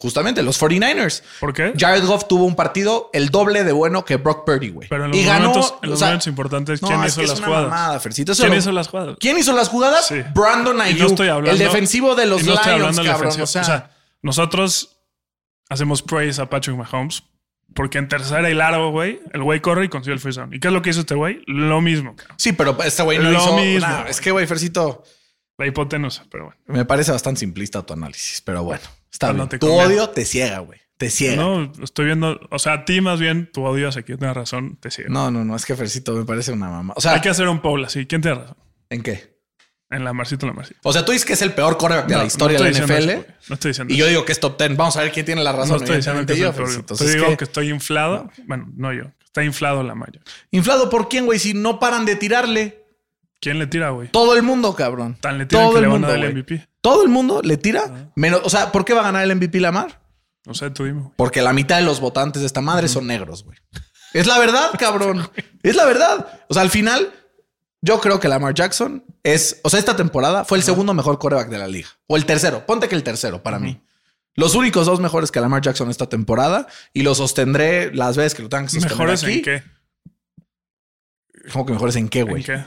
[0.00, 1.22] Justamente los 49ers.
[1.40, 1.74] ¿Por qué?
[1.76, 4.88] Jared Goff tuvo un partido el doble de bueno que Brock Purdy, güey.
[4.88, 5.48] Pero en los y ganó.
[5.50, 7.68] momentos, en los o sea, momentos importantes, no, ¿quién es hizo es las una jugadas?
[7.70, 8.32] mamada, Fercito.
[8.34, 9.16] ¿Quién lo- hizo las jugadas?
[9.20, 10.06] ¿Quién hizo las jugadas?
[10.06, 10.22] Sí.
[10.34, 11.50] Brandon Ayuk, no estoy hablando.
[11.50, 13.28] el defensivo de los no Lions, cabrón.
[13.28, 13.44] ofensiva.
[13.44, 13.90] O sea,
[14.22, 14.96] nosotros
[15.68, 17.22] hacemos praise a Patrick Mahomes
[17.74, 20.52] porque en tercera y largo, güey, el güey corre y consigue el first down.
[20.52, 21.42] ¿Y qué es lo que hizo este güey?
[21.46, 22.36] Lo mismo, cabrón.
[22.38, 23.56] sí, pero este güey no Lo hizo.
[23.56, 24.10] mismo, güey.
[24.10, 25.04] es que, güey, Fercito,
[25.58, 26.58] La hipotenusa, pero bueno.
[26.66, 28.82] me parece bastante simplista tu análisis, pero bueno,
[29.12, 29.48] está bien.
[29.48, 30.80] Tu odio te ciega, güey.
[30.96, 31.36] Te ciega.
[31.36, 34.76] No, estoy viendo, o sea, a ti más bien tu odio hacia quien tiene razón,
[34.76, 35.08] te sigue.
[35.08, 36.92] No, no, no, es que Fercito me parece una mamá.
[36.96, 38.04] O sea, Hay que hacer un poll así.
[38.06, 38.56] ¿Quién tiene razón?
[38.90, 39.38] ¿en qué?
[39.88, 40.78] En la Marcito, la Marcito.
[40.84, 42.78] O sea, tú dices que es el peor quarterback de No, la historia de la
[42.78, 42.92] NFL.
[43.10, 44.76] eso, no estoy diciendo y yo digo que es top 10.
[44.76, 45.70] Vamos a ver quién tiene la razón.
[45.70, 46.84] No estoy diciendo que es el peor.
[46.84, 48.30] Te digo que- que estoy inflado.
[48.46, 49.04] Bueno, no yo.
[49.24, 50.20] Está inflado la malla.
[50.50, 51.38] ¿Inflado por quién, güey?
[51.38, 52.79] Si no paran de tirarle.
[53.40, 54.08] ¿Quién le tira, güey?
[54.08, 55.16] Todo el mundo, cabrón.
[55.20, 56.42] Tan le tiran Todo que el le van mundo, a dar el güey.
[56.42, 56.68] MVP.
[56.80, 58.10] Todo el mundo le tira.
[58.14, 60.00] Menos, o sea, ¿por qué va a ganar el MVP Lamar?
[60.44, 61.00] No sé, tú dime.
[61.00, 61.12] güey.
[61.16, 63.58] Porque la mitad de los votantes de esta madre son negros, güey.
[64.12, 65.28] Es la verdad, cabrón.
[65.62, 66.40] Es la verdad.
[66.48, 67.12] O sea, al final,
[67.80, 71.48] yo creo que Lamar Jackson es, o sea, esta temporada fue el segundo mejor quarterback
[71.48, 71.88] de la liga.
[72.06, 72.66] O el tercero.
[72.66, 73.80] Ponte que el tercero para mí.
[74.34, 78.42] Los únicos dos mejores que Lamar Jackson esta temporada y lo sostendré las veces que
[78.42, 79.32] lo tengan que sostener ¿Mejores aquí.
[79.38, 79.62] en qué?
[81.52, 82.36] ¿Cómo que mejores en qué, güey?
[82.38, 82.64] ¿En qué?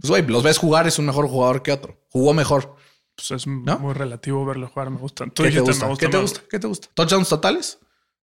[0.00, 2.00] Pues, güey, los ves jugar, es un mejor jugador que otro.
[2.10, 2.76] Jugó mejor.
[3.16, 4.90] Pues es muy relativo verlo jugar.
[4.90, 5.26] Me gusta.
[5.26, 5.84] Tú ¿Qué te gusta?
[5.84, 6.40] me gusta ¿Qué te gusta?
[6.50, 6.88] ¿Qué te gusta?
[6.94, 7.78] ¿Touchdowns totales?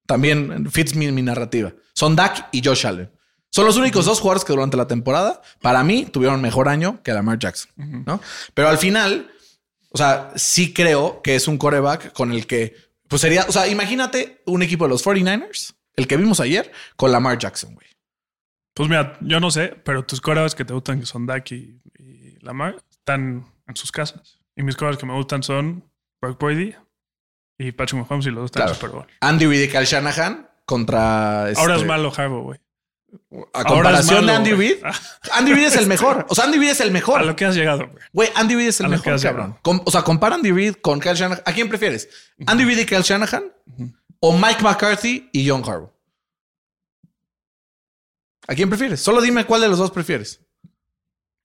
[0.06, 1.74] También fits mi, mi narrativa.
[1.94, 3.12] Son Dak y Josh Allen.
[3.52, 7.12] Son los únicos dos jugadores que durante la temporada, para mí, tuvieron mejor año que
[7.12, 7.72] Lamar Jackson.
[8.06, 8.22] ¿no?
[8.54, 9.30] Pero al final,
[9.90, 12.76] o sea, sí creo que es un coreback con el que,
[13.10, 17.12] pues sería, o sea, imagínate un equipo de los 49ers, el que vimos ayer, con
[17.12, 17.88] Lamar Jackson, güey.
[18.74, 21.82] Pues mira, yo no sé, pero tus corebacks que te gustan, que son Dak y,
[22.00, 24.40] y Lamar, están en sus casas.
[24.56, 25.84] Y mis corebacks que me gustan son
[26.22, 26.74] Brock Brady
[27.58, 28.72] y Patrick Mahomes y los dos están Claro.
[28.74, 29.08] en Super Bowl.
[29.22, 31.42] Andy Reid y Kyle Shanahan contra.
[31.42, 32.60] Ahora este, es malo Harbaugh, güey.
[33.54, 34.54] A comparación de Andy.
[34.54, 34.78] Reid.
[35.34, 36.26] Andy Reid es el mejor.
[36.30, 37.26] O sea, Andy Reid es el A mejor.
[37.26, 38.04] lo que has llegado, güey.
[38.14, 39.58] Güey, Andy Reid es el A mejor, cabrón.
[39.64, 41.44] o sea, compara Andy Reid con Kyle Shanahan.
[41.46, 42.08] ¿A quién prefieres?
[42.48, 43.44] ¿Andy Reid y Kyle Shanahan?
[44.22, 45.92] ¿O Mike McCarthy y John Harbaugh?
[48.52, 49.00] ¿A quién prefieres?
[49.00, 50.42] Solo dime cuál de los dos prefieres.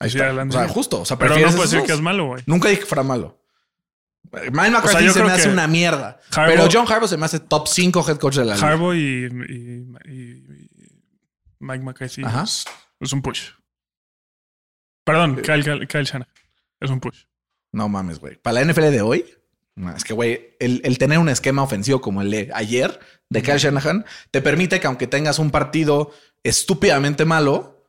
[0.01, 0.33] Ahí Sí, está.
[0.42, 1.01] O sea, justo.
[1.03, 2.42] O sea, Pero no esos decir que es malo, güey.
[2.47, 3.40] Nunca dije que fuera malo.
[4.33, 6.19] Mike McCarthy se me hace una mierda.
[6.35, 8.69] Pero John Harbaugh se me hace top 5 head coach de la liga.
[8.69, 11.03] Harbaugh y, y- y- y
[11.61, 12.42] Mike McCarthy Ajá.
[12.42, 12.64] es,
[12.99, 13.51] es un push.
[15.05, 16.29] Perdón, Kyle, Kyle, Kyle Shanahan.
[16.81, 17.25] Es un push.
[17.73, 18.37] No mames, güey.
[18.37, 19.25] Para la NFL de hoy,
[19.95, 22.99] es que, güey, el, el tener un esquema ofensivo como el de ayer
[23.31, 26.11] de Kyle Shanahan te permite que aunque tengas un partido
[26.48, 27.85] estúpidamente malo,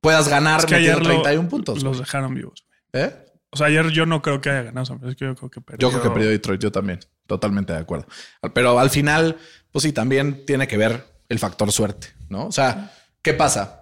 [0.00, 1.82] puedas ganar Es que ayer metiendo lo- 31 puntos.
[1.82, 2.00] los güey.
[2.04, 2.64] dejaron vivos.
[2.92, 3.04] güey.
[3.06, 3.16] ¿Eh?
[3.50, 5.24] O sea, ayer yo no creo que haya ganado San Francisco.
[5.26, 5.88] Yo creo que perdió.
[5.88, 6.98] Yo creo que perdió Detroit, yo también.
[7.26, 8.06] Totalmente de acuerdo.
[8.52, 9.36] Pero al final,
[9.70, 12.46] pues sí, también tiene que ver el factor suerte, ¿no?
[12.46, 13.80] O sea, ¿qué pasa?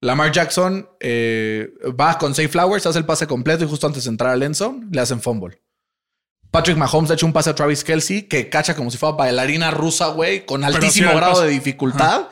[0.00, 4.10] Lamar Jackson eh, va con Safe Flowers, hace el pase completo y justo antes de
[4.10, 5.60] entrar al end zone, le hacen fumble.
[6.50, 9.70] Patrick Mahomes le echa un pase a Travis Kelsey que cacha como si fuera bailarina
[9.70, 12.28] rusa, güey, con altísimo grado de dificultad.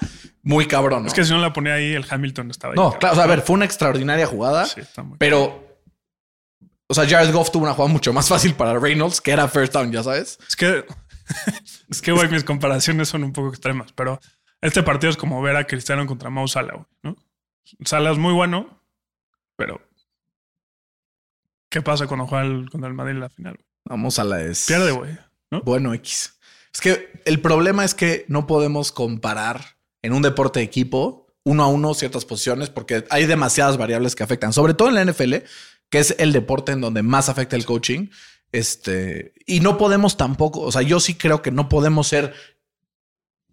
[0.48, 1.02] Muy cabrón.
[1.02, 1.08] ¿no?
[1.08, 2.76] Es que si no la ponía ahí, el Hamilton estaba ahí.
[2.76, 2.98] no, cabrón.
[3.00, 4.64] claro, o sea, a ver, fue una extraordinaria jugada.
[4.66, 5.76] Sí, está muy- Pero,
[6.86, 9.72] o sea, Jared Goff tuvo una jugada mucho más fácil para Reynolds, que era first
[9.72, 10.38] down, ya sabes.
[10.48, 10.84] Es que,
[11.90, 14.20] es que, güey, mis comparaciones son un poco extremas, pero
[14.60, 17.16] este partido es como ver a Cristiano contra Mau Salah, güey, ¿no?
[17.84, 18.80] Salah es muy bueno,
[19.56, 19.80] pero
[21.68, 23.58] ¿qué pasa cuando juega el- contra el Madrid en la final?
[23.84, 24.66] Vamos a la es.
[24.66, 25.18] Pierde, güey.
[25.64, 26.38] Bueno, X.
[26.72, 29.75] Es que el problema es que no podemos comparar
[30.06, 34.24] en un deporte de equipo uno a uno ciertas posiciones porque hay demasiadas variables que
[34.24, 35.34] afectan, sobre todo en la NFL,
[35.88, 38.08] que es el deporte en donde más afecta el coaching.
[38.50, 42.34] Este, y no podemos tampoco, o sea, yo sí creo que no podemos ser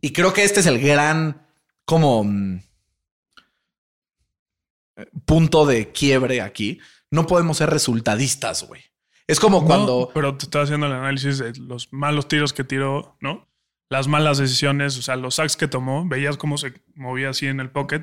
[0.02, 1.46] Y creo que este es el gran
[1.86, 2.62] como mm,
[5.26, 6.80] punto de quiebre aquí.
[7.12, 8.82] No podemos ser resultadistas, güey.
[9.28, 10.10] Es como cuando...
[10.14, 13.48] Pero te estaba haciendo el análisis de los malos tiros que tiró, ¿no?
[13.94, 17.60] Las malas decisiones, o sea, los sacks que tomó, veías cómo se movía así en
[17.60, 18.02] el pocket.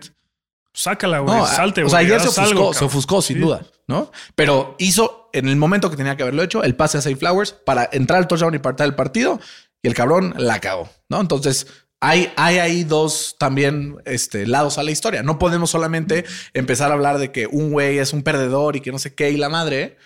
[0.72, 1.90] Sácala, güey, No, salte, O güey.
[1.90, 3.42] sea, ayer se ofuscó, algo, se ofuscó sin Sí.
[3.42, 4.12] duda, ¿no?
[4.36, 7.52] Pero hizo en el momento que tenía que haberlo hecho el pase a Safe Flowers
[7.52, 9.40] para entrar al touchdown y partir del partido
[9.82, 11.20] y el cabrón la cagó, ¿no?
[11.20, 11.66] Entonces
[11.98, 15.24] hay, hay ahí dos también este, lados a la historia.
[15.24, 16.24] No podemos solamente
[16.54, 19.30] empezar a hablar de que un güey es un perdedor y que no sé qué
[19.32, 19.96] y la madre,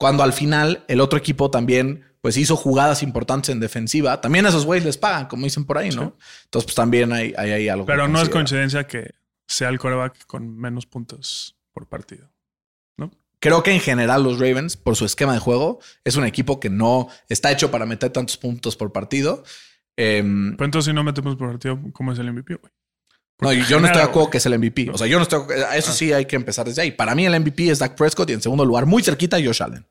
[0.00, 4.22] cuando al final el otro equipo también pues hizo jugadas importantes en defensiva.
[4.22, 6.16] También a esos güeyes les pagan, como dicen por ahí, ¿no?
[6.44, 7.84] Entonces pues también hay, hay ahí algo.
[7.84, 9.14] Pero no es coincidencia que
[9.46, 12.30] sea el coreback con menos puntos por partido.
[13.42, 16.68] Creo que en general los Ravens, por su esquema de juego, es un equipo que
[16.68, 19.44] no está hecho para meter tantos puntos por partido.
[19.96, 22.70] Em, Pero entonces, si no metemos por partido, ¿cómo es el MVP, güey?
[23.40, 24.90] No, y yo no estoy de acuerdo que es el MVP.
[24.90, 25.42] O sea, yo no estoy.
[25.68, 26.90] a Eso sí hay que empezar desde ahí.
[26.90, 29.86] Para mí, el MVP es Dak Prescott y en segundo lugar, muy cerquita, Josh Allen.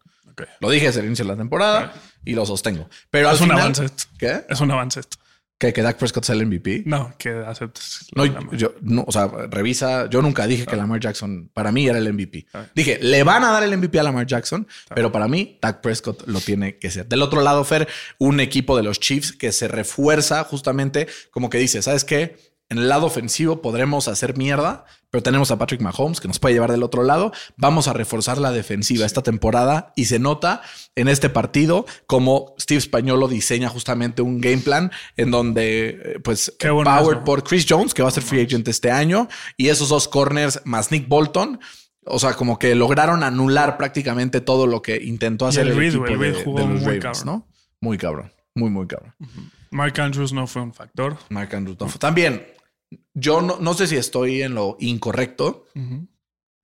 [0.59, 2.89] Lo dije desde el inicio de la temporada y lo sostengo.
[3.09, 4.03] Pero al Es un final, avance esto.
[4.17, 4.45] ¿Qué?
[4.49, 5.17] Es un avance esto.
[5.57, 6.83] ¿Que, que Dak Prescott sea el MVP.
[6.85, 8.07] No, que aceptes.
[8.15, 10.09] No, yo, no, o sea, revisa.
[10.09, 12.47] Yo nunca dije que Lamar Jackson para mí era el MVP.
[12.53, 12.65] Ah.
[12.73, 16.25] Dije, le van a dar el MVP a Lamar Jackson, pero para mí, Dak Prescott
[16.27, 17.07] lo tiene que ser.
[17.07, 21.57] Del otro lado, Fer, un equipo de los Chiefs que se refuerza justamente como que
[21.57, 22.37] dice, ¿sabes qué?
[22.69, 26.53] En el lado ofensivo podremos hacer mierda, pero tenemos a Patrick Mahomes que nos puede
[26.53, 27.31] llevar del otro lado.
[27.57, 30.61] Vamos a reforzar la defensiva esta temporada y se nota
[30.95, 36.55] en este partido como Steve Spagnolo diseña justamente un game plan en donde, eh, pues,
[36.59, 39.27] powered por Chris Jones, que va a ser free agent este año,
[39.57, 41.59] y esos dos corners más Nick Bolton.
[42.05, 45.89] O sea, como que lograron anular prácticamente todo lo que intentó hacer el el, Reed,
[45.89, 47.25] equipo el Reed de, jugó de los muy Ravens, cabrón.
[47.25, 47.47] ¿no?
[47.81, 49.13] Muy cabrón, muy, muy cabrón.
[49.71, 51.17] Mark Andrews no fue un factor.
[51.29, 52.45] Mark Andrews no fue- También,
[53.13, 55.65] yo no, no sé si estoy en lo incorrecto.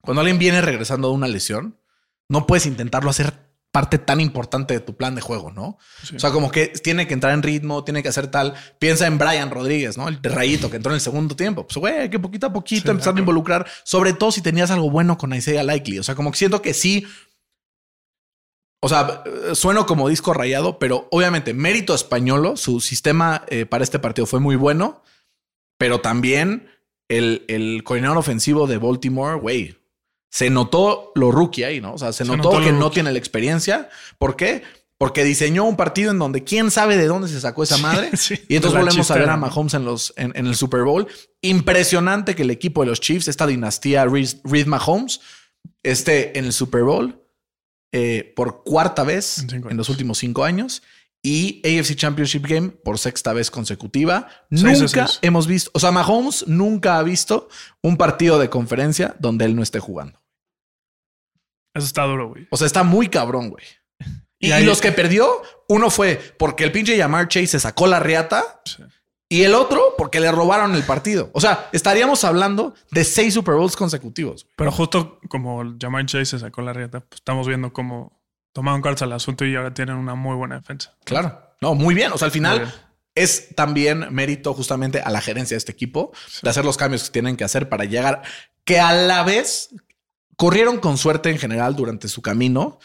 [0.01, 1.79] Cuando alguien viene regresando de una lesión,
[2.29, 5.77] no puedes intentarlo hacer parte tan importante de tu plan de juego, ¿no?
[6.01, 6.15] Sí.
[6.15, 8.53] O sea, como que tiene que entrar en ritmo, tiene que hacer tal.
[8.79, 10.07] Piensa en Brian Rodríguez, ¿no?
[10.07, 11.67] El rayito que entró en el segundo tiempo.
[11.67, 14.89] Pues, güey, que poquito a poquito Sí, empezar a involucrar, sobre todo si tenías algo
[14.89, 15.99] bueno con Isaiah Likely.
[15.99, 17.05] O sea, como que siento que sí.
[18.79, 19.23] O sea,
[19.55, 24.39] sueno como disco rayado, pero obviamente mérito españolo, su sistema eh, para este partido fue
[24.39, 25.03] muy bueno,
[25.77, 26.69] pero también
[27.09, 29.77] el, el coordinador ofensivo de Baltimore, güey,
[30.29, 31.93] se notó lo rookie ahí, ¿no?
[31.93, 33.89] O sea, se, Se notó, que no tiene la experiencia.
[34.17, 34.63] ¿Por qué?
[34.97, 38.11] Porque diseñó un partido en donde quién sabe de dónde se sacó esa madre.
[38.17, 39.37] sí, y entonces volvemos a ver a.
[39.37, 41.07] Mahomes en, los, en, en el Super Bowl.
[41.41, 45.21] Impresionante que el equipo de los Chiefs, esta dinastía Reed, Reed Mahomes,
[45.83, 47.21] esté en el Super Bowl
[47.91, 50.81] eh, por cuarta vez En los últimos cinco años
[51.27, 54.27] y AFC Championship Game por sexta vez consecutiva.
[54.51, 55.19] Seis nunca seis.
[55.23, 57.49] hemos visto, o sea, Mahomes nunca ha visto
[57.81, 60.21] un partido de conferencia donde él no esté jugando.
[61.73, 62.47] Eso está duro, güey.
[62.51, 63.65] O sea, está muy cabrón, güey.
[64.37, 67.59] Y, Y y ahí- los que perdió, uno fue porque el pinche Yamar Chase se
[67.59, 68.83] sacó la riata Sí.
[69.29, 71.31] y el otro porque le robaron el partido.
[71.33, 74.45] O sea, estaríamos hablando de seis Super Bowls consecutivos.
[74.57, 78.21] Pero justo como Jamar Chase se sacó la rieta, pues estamos viendo cómo
[78.55, 80.95] tomaron cartas al asunto y ahora tienen una muy buena defensa.
[81.03, 81.41] Claro.
[81.59, 82.13] No, muy bien.
[82.13, 82.73] O sea, al final
[83.13, 87.09] es también mérito justamente a la gerencia de este equipo de hacer los cambios que
[87.09, 88.21] tienen que hacer para llegar,
[88.63, 89.75] que a la vez
[90.37, 92.79] corrieron con suerte en general durante su camino.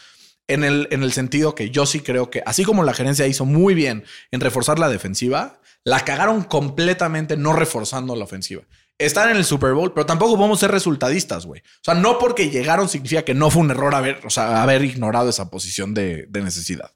[0.47, 3.45] En el, en el sentido que yo sí creo que, así como la gerencia hizo
[3.45, 8.63] muy bien en reforzar la defensiva, la cagaron completamente no reforzando la ofensiva.
[9.05, 11.61] Están en el Super Bowl, pero tampoco podemos ser resultadistas, güey.
[11.61, 14.83] O sea, no porque llegaron significa que no fue un error haber, o sea, haber
[14.83, 16.91] ignorado esa posición de, de necesidad.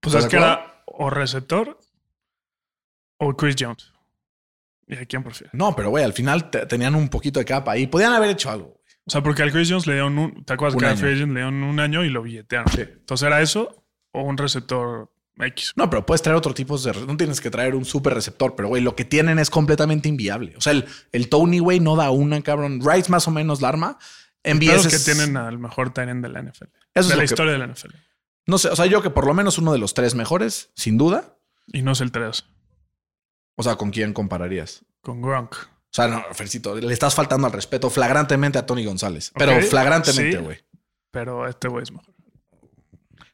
[0.00, 1.78] Pues ¿Estás es que era o receptor
[3.18, 3.92] o Chris Jones.
[4.86, 5.50] ¿Y a quién prefiere?
[5.52, 7.86] No, pero güey, al final te- tenían un poquito de capa ahí.
[7.86, 8.68] Podían haber hecho algo.
[8.68, 8.80] güey.
[9.06, 10.44] O sea, porque al Chris Jones le dieron un.
[10.44, 12.66] ¿Te acuerdas Un que al le dieron un año y lo billetearon?
[12.76, 15.72] Entonces era eso o un receptor X.
[15.76, 16.92] No, pero puedes traer otro tipo de...
[17.06, 20.54] No tienes que traer un super receptor, pero güey, lo que tienen es completamente inviable.
[20.56, 22.80] O sea, el, el Tony, güey, no da una, cabrón.
[22.84, 23.98] Rice más o menos la arma.
[24.42, 26.64] Envíes es que tienen al mejor tight de la NFL.
[26.94, 27.94] es de lo la que- historia de la NFL.
[28.46, 30.98] No sé, o sea, yo que por lo menos uno de los tres mejores, sin
[30.98, 31.36] duda.
[31.68, 32.44] Y no es el 3
[33.56, 34.84] O sea, ¿con quién compararías?
[35.02, 35.54] con Gronk.
[35.54, 39.32] O sea, no, Fercito, le estás faltando al respeto flagrantemente a Tony González.
[39.34, 40.42] Pero flagrantemente, sí.
[40.44, 40.58] güey.
[41.10, 42.14] Pero este güey es mejor.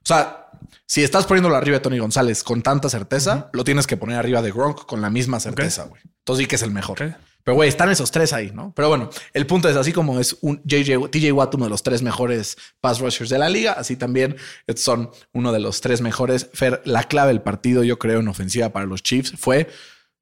[0.07, 0.51] O sea,
[0.87, 4.40] si estás poniéndolo arriba de Tony González con tanta certeza, lo tienes que poner arriba
[4.40, 6.01] de Gronk con la misma certeza, güey.
[6.05, 7.16] Entonces sí que es el mejor.
[7.42, 8.73] Pero güey, están esos tres ahí, ¿no?
[8.77, 11.83] Pero bueno, el punto es así como es un JJ, TJ Watt, uno de los
[11.83, 14.37] tres mejores pass rushers de la liga, así también
[14.77, 16.51] son uno de los tres mejores.
[16.55, 19.66] Fer, la clave del partido, yo creo, en ofensiva para los Chiefs fue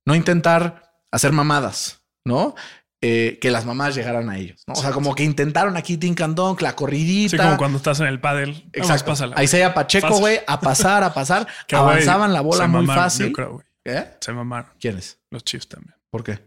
[0.07, 2.55] no intentar hacer mamadas, ¿no?
[3.07, 4.73] Eh, que las mamás llegaran a ellos, ¿no?
[4.73, 7.37] O sea, como que intentaron aquí Tink and Dunk, la corridita.
[7.37, 8.65] Sí, como cuando estás en el pádel.
[8.73, 9.11] Exacto.
[9.11, 11.47] Pásala, Ahí se iba Pacheco, güey, a pasar, a pasar.
[11.69, 13.27] Que, avanzaban la bola muy mamaron, fácil.
[13.27, 13.67] Yo creo, güey.
[13.85, 14.07] ¿Eh?
[14.21, 14.71] Se mamaron.
[14.81, 15.19] ¿Quiénes?
[15.29, 15.95] Los Chiefs también.
[16.09, 16.39] ¿Por qué?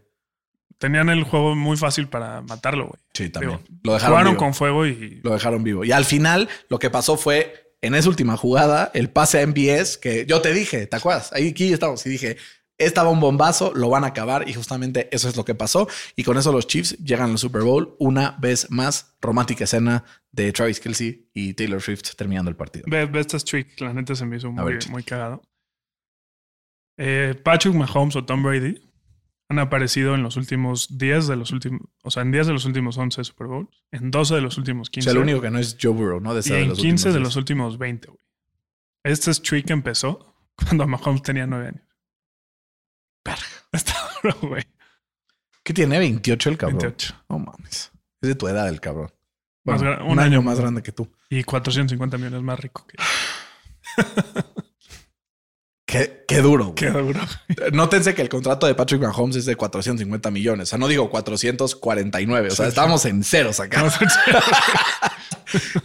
[0.78, 3.00] Tenían el juego muy fácil para matarlo, güey.
[3.14, 3.60] Sí, también.
[3.68, 4.44] Digo, lo dejaron Jugaron vivo.
[4.44, 5.84] con fuego y Lo dejaron vivo.
[5.84, 9.96] Y al final, lo que pasó fue en esa última jugada, el pase a MBS,
[9.96, 11.32] que yo te dije, ¿te acuerdas?
[11.32, 12.36] Ahí aquí estamos y dije,
[12.78, 15.88] estaba un bombazo, lo van a acabar y justamente eso es lo que pasó.
[16.16, 19.16] Y con eso los Chiefs llegan al Super Bowl una vez más.
[19.20, 22.84] Romántica escena de Travis Kelsey y Taylor Swift terminando el partido.
[22.88, 23.80] ve, ve esta streak.
[23.80, 25.42] La neta se me hizo muy, ver, muy cagado.
[26.96, 28.80] Eh, Patrick Mahomes o Tom Brady
[29.48, 32.64] han aparecido en los últimos 10 de los últimos, o sea, en 10 de los
[32.66, 35.04] últimos 11 Super Bowls, en 12 de los últimos O 15.
[35.04, 36.34] sea, el único que no es Joe Burrow, ¿no?
[36.34, 38.20] De, y de en los 15 de los últimos 20, güey.
[39.04, 41.87] Este streak empezó cuando Mahomes tenía 9 años.
[43.24, 43.42] Verga.
[43.72, 44.64] Está duro, güey.
[45.62, 45.98] ¿Qué tiene?
[45.98, 46.78] 28 el cabrón.
[46.78, 47.14] 28.
[47.28, 47.92] No mames.
[48.22, 49.12] Es de tu edad el cabrón.
[49.64, 50.60] Más Bueno, un, un año año más más.
[50.60, 51.10] grande que tú.
[51.28, 52.96] Y 450 millones más rico que
[55.86, 56.64] Qué, qué duro.
[56.64, 56.74] güey.
[56.74, 57.20] Qué duro.
[57.72, 60.68] Nótense que el contrato de Patrick Mahomes es de 450 millones.
[60.68, 62.48] O sea, no digo 449.
[62.48, 62.68] O sea, Sí, sí.
[62.68, 63.84] estamos en ceros acá.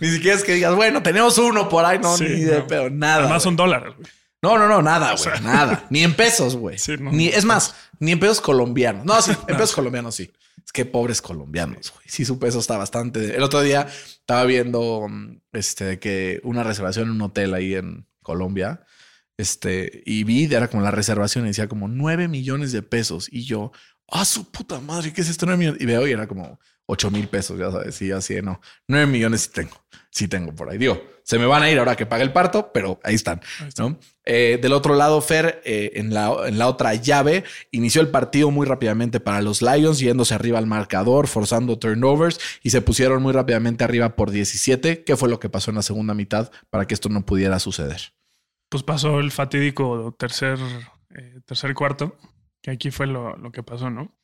[0.01, 1.99] ni siquiera es que digas, bueno, tenemos uno por ahí.
[1.99, 2.67] No, Sí, ni de no.
[2.67, 2.89] pedo.
[2.89, 3.39] Nada.
[3.39, 3.65] Son güey.
[3.67, 4.09] dólares, güey.
[4.43, 5.17] No, no, no, nada, güey.
[5.17, 5.39] sea.
[5.39, 5.87] Nada.
[5.89, 6.77] Ni en pesos, güey.
[6.83, 9.05] Sí, no, ni, es más, ni en pesos colombianos.
[9.05, 10.31] No, sí, en pesos colombianos sí.
[10.63, 12.05] Es que pobres colombianos, güey.
[12.07, 13.35] Sí, su peso está bastante.
[13.35, 18.05] El otro día estaba viendo mm, este, que una reservación en un hotel ahí en
[18.21, 18.85] Colombia.
[19.37, 23.29] Este, y vi, era como la reservación y decía como 9 millones de pesos.
[23.31, 23.71] Y yo,
[24.09, 25.45] ah, su puta madre, ¿qué es esto?
[25.45, 25.81] 9 millones.
[25.81, 28.01] Y veo y era como 8 mil pesos, ya sabes.
[28.01, 29.85] Y yo así, no, 9 millones tengo.
[30.13, 30.77] Sí tengo por ahí.
[30.77, 33.41] Digo, se me van a ir ahora que pague el parto, pero ahí están.
[33.59, 33.81] Ahí está.
[33.81, 33.97] ¿no?
[34.25, 38.51] Eh, del otro lado, Fer, eh, en, la, en la otra llave, inició el partido
[38.51, 43.33] muy rápidamente para los Lions, yéndose arriba al marcador, forzando turnovers y se pusieron muy
[43.33, 45.03] rápidamente arriba por 17.
[45.03, 48.13] ¿Qué fue lo que pasó en la segunda mitad para que esto no pudiera suceder?
[48.69, 50.59] Pues pasó el fatídico tercer,
[51.15, 52.17] eh, tercer cuarto,
[52.61, 54.15] que aquí fue lo, lo que pasó, ¿no?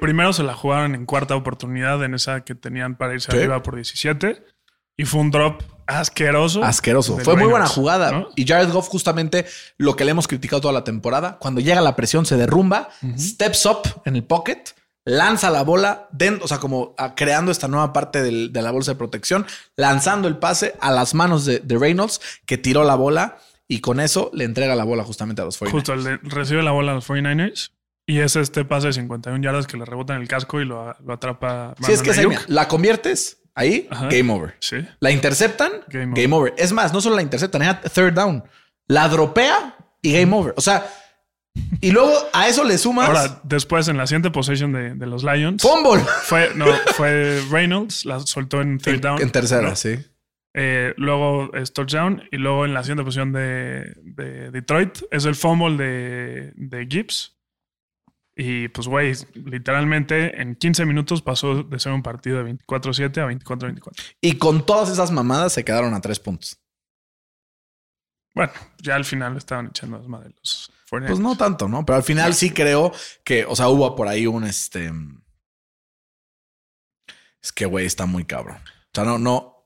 [0.00, 3.76] Primero se la jugaron en cuarta oportunidad, en esa que tenían para irse arriba por
[3.76, 4.42] 17.
[4.98, 6.62] Y fue un drop asqueroso.
[6.62, 7.16] Asqueroso.
[7.18, 8.12] Fue muy buena jugada.
[8.12, 8.28] ¿no?
[8.36, 9.46] Y Jared Goff, justamente
[9.78, 13.64] lo que le hemos criticado toda la temporada, cuando llega la presión se derrumba, steps
[13.66, 14.62] up en el pocket,
[15.06, 18.70] lanza la bola, dentro, o sea, como ah, creando esta nueva parte del- de la
[18.70, 22.94] bolsa de protección, lanzando el pase a las manos de, de Reynolds, que tiró la
[22.94, 25.70] bola y con eso le entrega la bola justamente a los 49ers.
[25.70, 27.70] Justo, le- recibe la bola a los 49ers.
[28.06, 30.94] Y es este pase de 51 yardas que le rebota en el casco y lo,
[31.04, 31.74] lo atrapa.
[31.82, 34.08] Si es que Brandon la conviertes ahí, Ajá.
[34.08, 34.54] game over.
[34.60, 34.76] Sí.
[35.00, 36.54] La interceptan, Game game, over.
[36.56, 38.44] Es más, no solo la interceptan, era third down.
[38.86, 40.54] La dropea y game over.
[40.56, 40.86] O sea,
[41.80, 45.24] y luego a eso le sumas Ahora, después en la siguiente possession de, de los
[45.24, 46.02] Lions, fumble.
[46.22, 49.20] fue, no, fue Reynolds, la soltó en third down.
[49.20, 49.76] En tercera, ¿no?
[49.76, 49.98] sí.
[50.54, 55.34] Eh, luego es touchdown y luego en la siguiente posición de, de Detroit es el
[55.36, 57.36] fumble de, de Gibbs.
[58.40, 63.26] Y pues, güey, literalmente en 15 minutos pasó de ser un partido de 24-7 a
[63.26, 64.14] 24-24.
[64.20, 66.56] Y con todas esas mamadas se quedaron a tres puntos.
[68.36, 71.06] Bueno, ya al final estaban echando las madres los 49ers.
[71.08, 71.84] Pues no tanto, ¿no?
[71.84, 72.92] Pero al final sí creo
[73.24, 74.92] que, o sea, hubo por ahí un este.
[77.42, 78.58] Es que, güey, está muy cabrón.
[78.58, 79.57] O sea, no, no.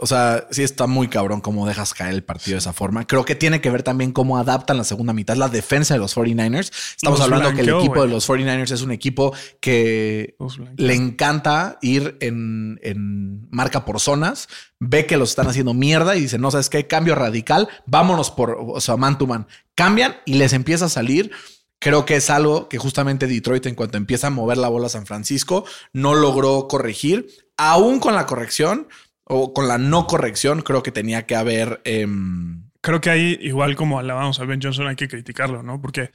[0.00, 3.04] O sea, sí está muy cabrón cómo dejas caer el partido de esa forma.
[3.04, 6.16] Creo que tiene que ver también cómo adaptan la segunda mitad, la defensa de los
[6.16, 6.70] 49ers.
[6.94, 10.36] Estamos Los hablando que el equipo de los 49ers es un equipo que
[10.76, 16.20] le encanta ir en, en marca por zonas, ve que los están haciendo mierda y
[16.20, 16.86] dice, no, ¿sabes qué?
[16.86, 19.48] Cambio radical, vámonos por, o sea, man to man.
[19.74, 21.32] Cambian y les empieza a salir.
[21.80, 24.90] Creo que es algo que justamente Detroit, en cuanto empieza a mover la bola a
[24.90, 27.26] San Francisco, no logró corregir.
[27.56, 28.86] Aún con la corrección
[29.28, 31.80] o con la no corrección, creo que tenía que haber...
[31.84, 35.80] em, Creo que ahí, igual como alabamos a Ben Johnson, hay que criticarlo, ¿no?
[35.80, 36.10] Porque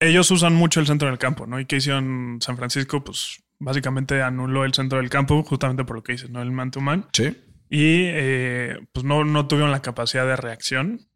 [0.00, 1.58] ellos usan mucho el centro del campo, ¿no?
[1.58, 6.02] Y que hicieron San Francisco, pues básicamente anuló el centro del campo justamente por lo
[6.02, 6.42] que dices, ¿no?
[6.42, 7.06] El man to man.
[7.12, 7.36] sí.
[7.70, 11.06] Y eh, pues no, no tuvieron la capacidad de reacción.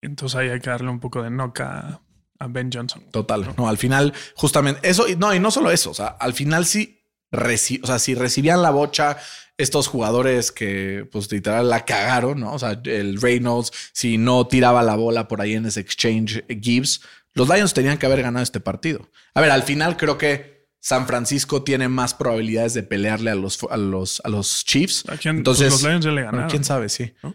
[0.00, 2.00] Entonces ahí hay que darle un poco de noca
[2.40, 3.04] a Ben Johnson.
[3.12, 3.54] Total.
[3.56, 5.90] No, al final, justamente eso, no, y no solo eso.
[5.90, 6.97] O sea, al final sí,
[7.32, 9.16] reci- o sea, si recibían la bocha
[9.56, 12.52] estos jugadores que, pues literal la cagaron, ¿no?
[12.52, 16.58] O sea, el Reynolds, si no tiraba la bola por ahí en ese exchange eh,
[16.62, 17.00] Gibbs,
[17.34, 19.10] los Lions tenían que haber ganado este partido.
[19.34, 23.58] A ver, al final creo que San Francisco tiene más probabilidades de pelearle a los,
[23.68, 25.04] a los, a los Chiefs.
[25.08, 25.38] ¿A quién?
[25.38, 26.48] Entonces, Pues los Lions ya le ganaron.
[26.48, 27.12] quién sabe, sí.
[27.22, 27.34] ¿No?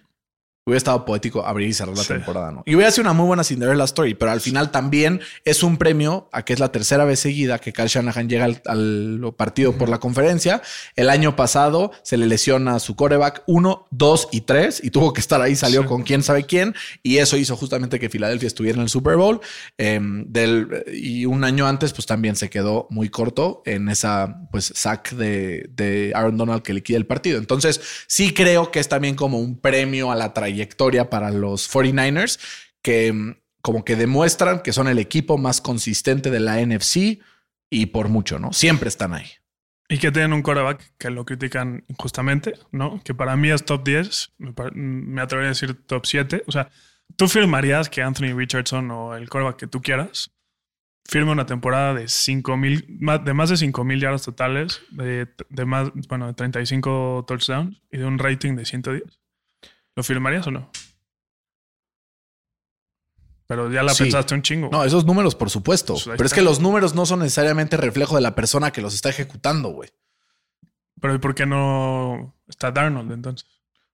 [0.66, 2.14] Hubiera estado poético abrir y cerrar la Sí.
[2.14, 2.64] temporada, ¿no?
[2.66, 6.30] Y hubiera sido una muy buena Cinderella Story, pero al final también es un premio
[6.32, 9.89] a que es la tercera vez seguida que Kyle Shanahan llega al, al partido por
[9.89, 10.61] la conferencia.
[10.95, 15.11] El año pasado se le lesiona a su coreback 1, 2 y 3 y tuvo
[15.11, 15.88] que estar ahí, salió Sí.
[15.89, 19.41] con quién sabe quién y eso hizo justamente que Filadelfia estuviera en el Super Bowl.
[19.78, 24.72] Eh, del, y un año antes, pues también se quedó muy corto en esa pues
[24.74, 27.38] sack de, de Aaron Donald que liquida el partido.
[27.38, 30.53] Entonces, sí creo que es también como un premio a la trayectoria
[31.10, 32.39] para los 49ers
[32.82, 37.20] que mm, como que demuestran que son el equipo más consistente de la NFC
[37.70, 38.54] y por mucho, ¿no?
[38.54, 39.26] Siempre están ahí.
[39.89, 43.01] Y que tienen un quarterback que lo critican injustamente, ¿no?
[43.04, 46.43] Que para mí es top 10, me, atrevería a decir top 7.
[46.47, 46.70] O sea,
[47.16, 50.32] ¿tú firmarías que Anthony Richardson o el quarterback que tú quieras
[51.06, 55.66] firme una temporada de 5 mil, de más de 5 mil yardas totales, de, de
[55.66, 59.04] más, bueno, de 35 touchdowns y de un rating de 110?
[59.96, 60.70] ¿Lo firmarías o no?
[63.46, 64.04] Pero ya la Sí.
[64.04, 64.70] pensaste un chingo.
[64.72, 65.94] No, esos números, por supuesto.
[65.94, 68.94] Pues Pero es que los números no son necesariamente reflejo de la persona que los
[68.94, 69.89] está ejecutando, güey.
[71.02, 73.48] Pero ¿y por qué no está Darnold entonces?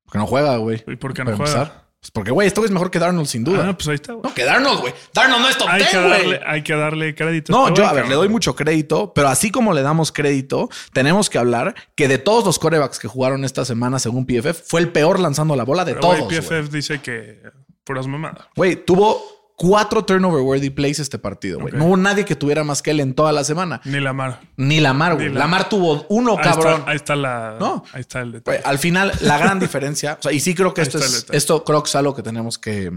[0.03, 0.83] Porque no juega, güey.
[0.87, 1.51] ¿Y por qué no juega?
[1.61, 1.88] empezar.
[2.01, 3.67] Pues porque, güey, esto es mejor que Darnold, sin duda.
[3.67, 4.13] Ah, pues ahí está.
[4.13, 4.23] güey.
[4.23, 4.93] No, que Darnold, güey.
[5.13, 7.51] Darnold no es top hay, 10, que darle, hay que darle crédito.
[7.51, 11.29] No, yo, a ver, le doy mucho crédito, pero así como le damos crédito, tenemos
[11.29, 14.93] que hablar que de todos los corebacks que jugaron esta semana, según PFF, fue el
[14.93, 16.19] peor lanzando la bola de Pero, todos.
[16.21, 16.39] güey.
[16.39, 17.41] PFF dice que
[17.83, 18.47] puras mamadas.
[18.55, 19.21] Güey, tuvo
[19.59, 21.73] cuatro turnover worthy plays este partido, güey.
[21.73, 21.77] Ok.
[21.79, 23.81] No hubo nadie que tuviera más que él en toda la semana.
[23.83, 24.39] Ni Lamar.
[24.57, 25.29] Ni Lamar, güey.
[25.29, 26.73] La- Lamar tuvo uno, Ahí cabrón.
[26.79, 27.57] está, ahí está la.
[27.59, 27.83] No.
[27.93, 28.61] Ahí está el detalle.
[28.63, 31.63] al final, la gran diferencia, o sea, y sí creo que Ahí esto es, esto
[31.65, 32.89] creo que es algo que tenemos que,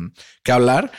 [0.42, 0.90] que hablar.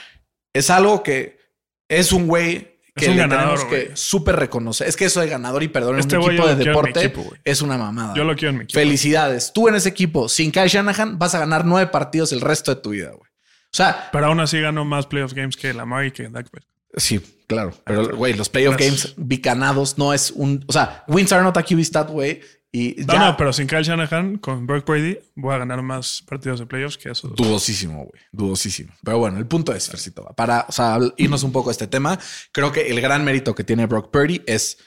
[0.54, 1.40] Es algo que
[1.88, 4.88] es un güey que Es un le ganador, tenemos que súper reconocer.
[4.88, 7.62] Es que eso de ganador y perdón Este en un equipo de deporte equipo, es
[7.64, 8.14] una mamada.
[8.16, 8.80] Yo lo quiero en mi equipo.
[8.80, 9.52] Felicidades.
[9.52, 12.82] Tú en ese equipo, sin Kyle Shanahan, vas a ganar nueve partidos el resto de
[12.82, 13.32] tu vida, güey.
[13.74, 16.48] O sea, Pero aún así ganó más playoff games que Lamar y que Dak
[16.96, 17.74] sí, claro.
[17.86, 20.64] Pero, güey, los playoff games bicanados no es un...
[20.68, 22.40] O sea, wins are not a QB stat, güey.
[22.72, 23.20] Y No, ya...
[23.20, 26.98] no, pero sin Kyle Shanahan, con Brock Brady, voy a ganar más partidos de playoffs
[27.00, 27.36] que esos.
[27.36, 28.22] Dudosísimo, güey.
[28.32, 28.94] Dudosísimo.
[29.04, 32.20] Pero bueno, el punto es, Fercito, para o sea, irnos un poco a este tema,
[32.52, 34.78] creo que el gran mérito que tiene Brock Purdy es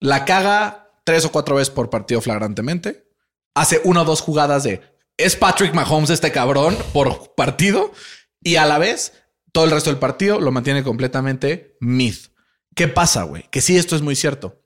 [0.00, 3.08] la caga tres o cuatro veces por partido flagrantemente,
[3.54, 7.92] hace una o dos jugadas de es Patrick Mahomes este cabrón por partido
[8.42, 9.12] y a la vez
[9.52, 12.14] todo el resto del partido lo mantiene completamente mid.
[12.74, 13.44] ¿Qué pasa, güey?
[13.50, 14.62] Que sí, esto es muy cierto.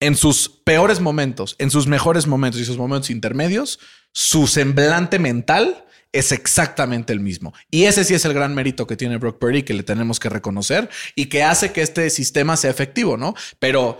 [0.00, 3.80] En sus peores momentos, en sus mejores momentos y sus momentos intermedios,
[4.12, 7.54] su semblante mental es exactamente el mismo.
[7.70, 10.28] Y ese sí es el gran mérito que tiene Brock Purdy que le tenemos que
[10.28, 13.34] reconocer y que hace que este sistema sea efectivo, ¿no?
[13.58, 13.98] Pero,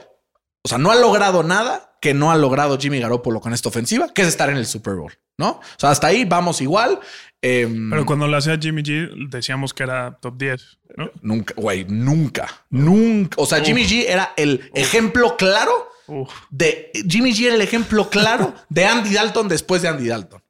[0.62, 4.08] o sea, no ha logrado nada que no ha logrado Jimmy Garoppolo con esta ofensiva,
[4.12, 5.50] que es estar en el Super Bowl, ¿no?
[5.50, 7.00] O sea, hasta ahí vamos igual.
[7.40, 11.10] Em, Pero cuando lo hacía Jimmy G, decíamos que era top 10, ¿no?
[11.22, 13.36] Nunca, güey, nunca, nunca.
[13.40, 16.30] O sea, Jimmy G era el ejemplo claro Uf.
[16.50, 20.42] de Jimmy G era el ejemplo claro de Andy Dalton después de Andy Dalton.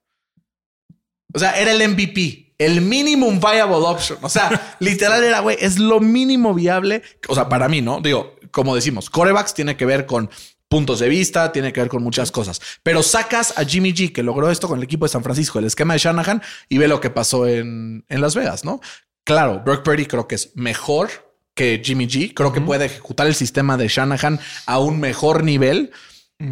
[1.34, 4.18] O sea, era el MVP, el minimum viable option.
[4.22, 7.02] O sea, literal era, güey, es lo mínimo viable.
[7.28, 8.00] O sea, para mí, ¿no?
[8.00, 10.30] Digo, como decimos, corebacks tiene que ver con
[10.68, 12.60] puntos de vista, tiene que ver con muchas cosas.
[12.82, 15.64] Pero sacas a Jimmy G, que logró esto con el equipo de San Francisco, el
[15.64, 18.80] esquema de Shanahan, y ve lo que pasó en, en Las Vegas, ¿no?
[19.24, 21.10] Claro, Brock Purdy creo que es mejor
[21.54, 22.32] que Jimmy G.
[22.34, 25.90] Creo que puede ejecutar el sistema de Shanahan a un mejor nivel,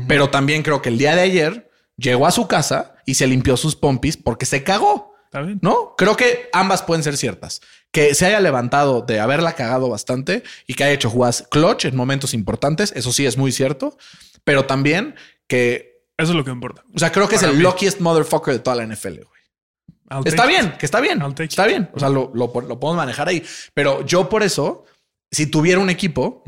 [0.08, 3.56] pero también creo que el día de ayer llegó a su casa y se limpió
[3.56, 5.15] sus pompis porque se cagó.
[5.60, 5.94] ¿No?
[5.96, 7.60] Creo que ambas pueden ser ciertas.
[7.90, 11.96] Que se haya levantado de haberla cagado bastante y que haya hecho jugadas clutch en
[11.96, 13.96] momentos importantes, eso sí es muy cierto,
[14.44, 15.14] pero también
[15.46, 16.84] que, Eso es lo que importa.
[16.94, 17.62] o sea, creo que es el mí.
[17.62, 20.24] luckiest motherfucker de toda la NFL, güey.
[20.24, 20.48] Está it.
[20.48, 21.70] bien, que está bien, está it.
[21.70, 21.90] bien.
[21.94, 23.42] O sea, lo, lo, lo podemos manejar ahí.
[23.74, 24.84] Pero yo por eso,
[25.30, 26.44] si tuviera un equipo,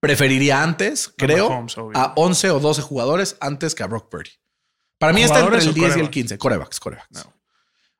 [0.00, 4.30] preferiría antes, creo, Mahomes, a 11 o 12 jugadores antes que a Brock Purdy.
[4.98, 6.14] Para mí está entre ¿Jugadores el o 10 y el corebacks?
[6.14, 6.38] 15.
[6.38, 7.28] Corebacks, corebacks.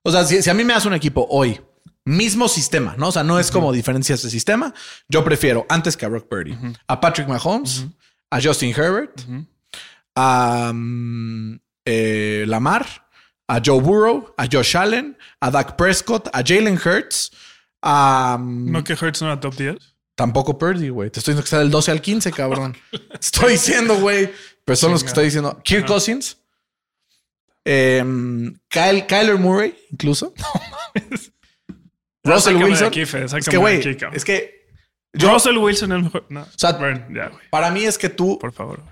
[0.07, 1.61] O sea, si, si a mí me das un equipo hoy,
[2.05, 3.09] mismo sistema, ¿no?
[3.09, 4.73] O sea, no es como diferencias de sistema.
[5.09, 7.87] Yo prefiero antes que a Brock Purdy, a Patrick Mahomes,
[8.31, 9.21] a Justin Herbert,
[10.15, 12.87] a mm, eh, Lamar,
[13.49, 17.33] a Joe Burrow, a Josh Allen, a Dak Prescott, a Jalen Hurts,
[17.83, 18.39] a...
[18.41, 19.77] mm, ¿No que Hurts no era top 10?
[20.15, 21.11] Tampoco Purdy, güey.
[21.11, 22.77] Te estoy diciendo que está del 12 al 15, cabrón.
[23.21, 24.33] estoy diciendo, güey.
[24.65, 25.61] Pero son los que estoy diciendo.
[25.65, 26.39] Kirk Cousins.
[27.69, 30.33] Em, Kyle, Kyler Murray, incluso.
[32.25, 32.87] Russell sácame de Wilson.
[32.89, 33.81] aquí, Fede, es que, güey,
[34.13, 34.67] es que
[35.13, 36.27] yo, Russell Wilson es el mejor.
[36.29, 36.47] No.
[36.57, 36.79] sea,
[37.13, 38.85] ya, para mí es que tú, Por favor, o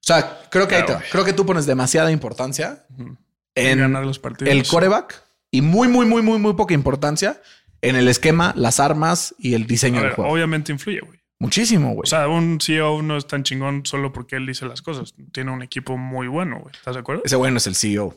[0.00, 1.10] sea, creo que, ahí Ya, güey.
[1.10, 3.16] creo que tú pones demasiada importancia en
[3.54, 4.52] en ganar los partidos.
[4.52, 7.40] el coreback y muy, muy, muy, muy, muy poca importancia
[7.82, 10.30] en el esquema, las armas y el diseño del juego.
[10.32, 11.20] obviamente influye, güey.
[11.42, 12.02] Muchísimo, güey.
[12.04, 15.12] O sea, un CEO no es tan chingón solo porque él dice las cosas.
[15.32, 16.74] Tiene un equipo muy bueno, güey.
[16.74, 17.22] ¿Estás de acuerdo?
[17.24, 18.14] Ese güey no es el CEO.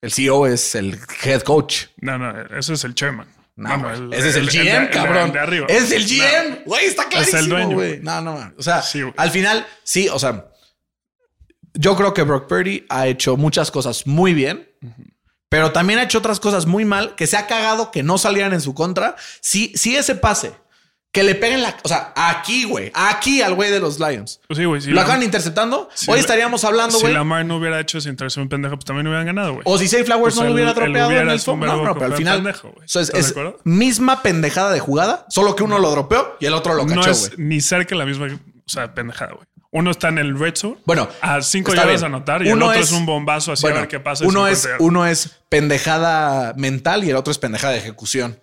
[0.00, 1.86] El CEO es el head coach.
[2.00, 3.26] No, no, ese es el chairman.
[3.56, 5.26] No, Bueno, el- ese es el, GM, de- el de- cabrón.
[5.26, 5.66] el de arriba.
[5.68, 6.08] Es el No.
[6.08, 6.86] GM, güey.
[6.86, 8.00] Está Es clarísimo, el dueño, güey.
[8.00, 8.52] No, no, no.
[8.56, 10.48] O sea, Sí, al final, sí, o sea,
[11.74, 14.66] yo creo que Brock Purdy ha hecho muchas cosas muy bien,
[15.48, 18.52] pero también ha hecho otras cosas muy mal, que se ha cagado que no salieran
[18.54, 19.16] en su contra.
[19.40, 20.52] Si, si ese pase,
[21.12, 24.40] que le peguen la, o sea, aquí, güey, aquí al güey de los Lions.
[24.46, 24.80] Pues sí, güey.
[24.80, 25.88] Si lo acaban interceptando.
[25.94, 27.14] si Hoy estaríamos hablando, Si güey.
[27.14, 29.62] Lamar no hubiera hecho esa interacción pendeja, pues también hubieran ganado, güey.
[29.64, 31.68] O si Say Flowers Pues no lo hubiera el tropeado en el es fumble.
[31.68, 35.56] No, no, pero al final pendejo, es, ¿Estás de es misma pendejada de jugada, solo
[35.56, 37.48] que uno lo dropeó y el otro lo no cachó, es güey.
[37.48, 39.46] ni cerca la misma, o sea, pendejada, güey.
[39.70, 40.78] Uno está en el red zone.
[40.84, 43.80] Bueno, a cinco yardas a anotar y el otro es, un bombazo así bueno, a
[43.80, 44.24] ver qué pasa.
[44.24, 44.86] Uno es, 50 yardas.
[44.86, 48.40] uno es pendejada mental y el otro es pendejada de ejecución.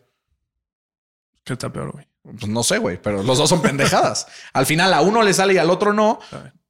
[1.44, 2.08] ¿Qué está peor, güey?
[2.26, 4.28] Pues no sé, güey, pero los dos son pendejadas.
[4.54, 6.20] al final a uno le sale y al otro no.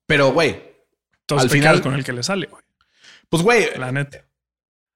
[0.06, 0.62] Pero, güey,
[1.30, 2.62] Al final- con el que le sale, güey.
[3.30, 4.20] pues, güey, La neta.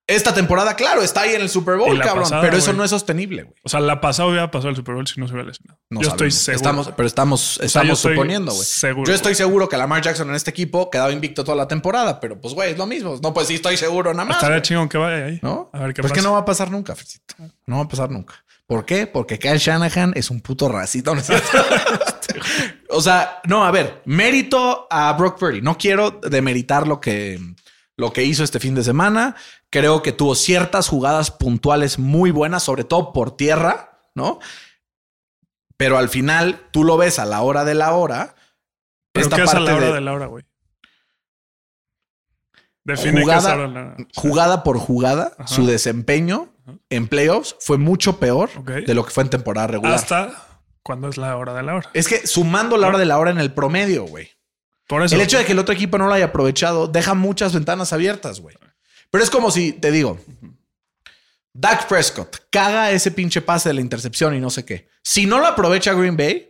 [0.05, 2.23] esta temporada, claro, está ahí en el Super Bowl, cabrón.
[2.23, 3.55] pasada, pero eso no es sostenible, güey.
[3.63, 5.79] O sea, la pasada hubiera pasado el Super Bowl si no se hubiera lesionado.
[5.91, 6.55] No yo estoy seguro.
[6.57, 8.65] Estamos, pero estamos, estamos suponiendo, güey.
[8.65, 12.19] seguro, Yo estoy seguro que Lamar Jackson en este equipo quedaba invicto toda la temporada,
[12.19, 13.19] pero pues, güey, es lo mismo.
[13.21, 14.37] No, pues sí, estoy seguro nada más.
[14.37, 15.39] Estaría chingón que vaya ahí.
[15.43, 15.69] ¿No?
[15.73, 16.21] A ver qué Pero es pasa.
[16.21, 17.35] que no va a pasar nunca, Fercito.
[17.67, 18.33] No va a pasar nunca.
[18.69, 19.07] ¿Por qué?
[19.07, 21.15] Porque Kyle Shanahan es un puto racista.
[21.15, 21.21] ¿no
[22.91, 25.59] o sea, no, a ver, mérito a Brock Purdy.
[25.59, 27.39] No quiero demeritar lo que,
[27.97, 29.35] lo que hizo este fin de semana.
[29.71, 34.37] Creo que tuvo ciertas jugadas puntuales muy buenas, sobre todo por tierra, ¿no?
[35.75, 38.35] Pero al final tú lo ves a la hora de la hora.
[39.11, 40.45] ¿Pero esta qué es a parte la hora de- de, la hora, güey?
[42.83, 45.47] Define Jugada- la jugada por jugada, Ajá.
[45.47, 46.49] su desempeño
[46.89, 49.93] en playoffs fue mucho peor de lo que fue en temporada regular.
[49.95, 50.47] Hasta
[50.81, 51.89] cuando es la hora de la hora.
[51.93, 54.29] Es que sumando la hora de la hora en el promedio, güey.
[54.87, 55.13] Por eso.
[55.13, 58.39] El hecho de que el otro equipo no lo haya aprovechado deja muchas ventanas abiertas,
[58.39, 58.55] güey.
[59.11, 60.19] Pero es como si te digo,
[61.53, 64.87] Dak Prescott caga ese pinche pase de la intercepción y no sé qué.
[65.03, 66.48] Si no lo aprovecha Green Bay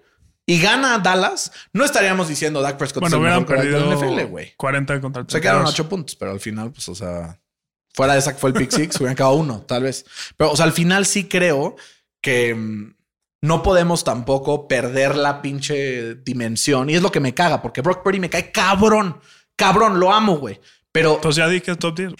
[0.50, 4.56] y gana a Dallas, no estaríamos diciendo Dak Prescott bueno, el hubieran perdido NFL, güey.
[4.58, 5.74] 40 contra Se quedaron 32.
[5.74, 7.39] ocho puntos, pero al final, pues, o sea,
[7.93, 10.08] fuera de esa que fue el pick six, hubieran quedado uno, tal vez.
[10.38, 11.76] Pero, o sea, al final sí creo
[12.20, 12.95] que mm,
[13.43, 16.89] no podemos tampoco perder la pinche dimensión.
[16.89, 19.20] Y es lo que me caga, porque Brock Purdy me cae cabrón,
[19.56, 20.60] cabrón, lo amo, güey.
[20.91, 22.14] Pero Entonces ya di que es top 10.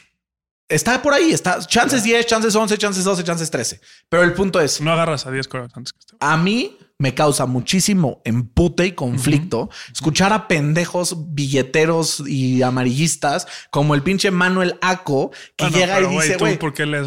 [0.68, 3.82] está por ahí, está chances 10, chances 11, chances 12, chances 13.
[4.08, 6.16] Pero el punto es, No agarras a 10 corebacks antes que este.
[6.20, 13.96] a mí me causa muchísimo empute y conflicto escuchar a pendejos billeteros y amarillistas como
[13.96, 16.60] el pinche Manuel Aco que llega y dice, ¿tú güey,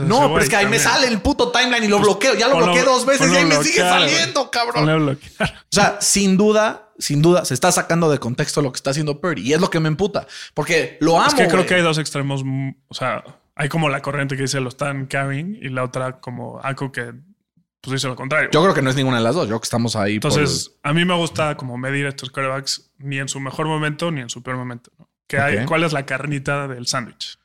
[0.07, 2.35] no, pero es que ahí me sale el puto timeline y lo bloqueo.
[2.35, 5.19] Ya lo bloqueé dos veces y ahí me sigue saliendo, cabrón.
[5.39, 9.21] O sea, sin duda, sin duda, se está sacando de contexto lo que está haciendo
[9.21, 11.29] Purdy y es lo que me emputa porque lo amo.
[11.29, 12.43] Es que creo que hay dos extremos.
[12.89, 13.25] O sea,
[13.55, 17.13] hay como la corriente que dice lo están carrying y la otra como algo que
[17.83, 18.49] pues dice lo contrario.
[18.51, 19.45] Yo creo que no es ninguna de las dos.
[19.45, 20.19] Yo creo que estamos ahí.
[20.19, 24.11] por- Entonces, a mí me gusta como medir estos quarterbacks ni en su mejor momento
[24.11, 24.91] ni en su peor momento.
[24.99, 25.11] ¿no?
[25.29, 25.65] Que hay.
[25.67, 27.39] ¿Cuál es la carnita del sándwich?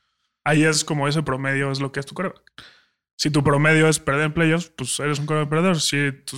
[0.45, 2.41] Ahí es como ese promedio es lo que es tu quarterback.
[3.17, 5.81] Si tu promedio es perder en playoffs, pues eres un quarterback perdedor.
[5.81, 6.37] Si tu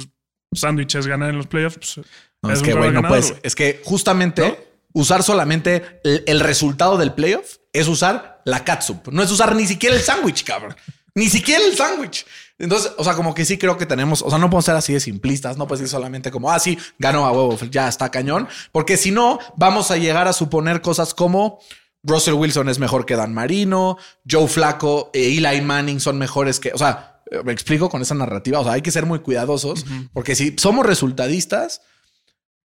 [0.54, 2.08] sándwich es ganar en los playoffs, pues
[2.42, 3.36] No, es que, güey, no puedes.
[3.44, 9.10] Es que justamente usar solamente el, el resultado del playoff es usar la catsup.
[9.12, 10.76] No es usar ni siquiera el sándwich, cabrón.
[11.16, 12.26] Ni siquiera el sándwich.
[12.60, 14.94] Entonces, o sea, como que sí creo que tenemos, o sea, no podemos ser así
[14.94, 18.50] de simplistas, no puedes decir solamente como, ah, sí, ganó a huevo, ya está cañón,
[18.74, 21.60] porque si no, vamos a llegar a suponer cosas como
[22.04, 23.98] Russell Wilson es mejor que Dan Marino,
[24.30, 28.60] Joe Flaco e Eli Manning son mejores que, o sea, me explico con esa narrativa,
[28.60, 31.82] o sea, hay que ser muy cuidadosos, porque si somos resultadistas,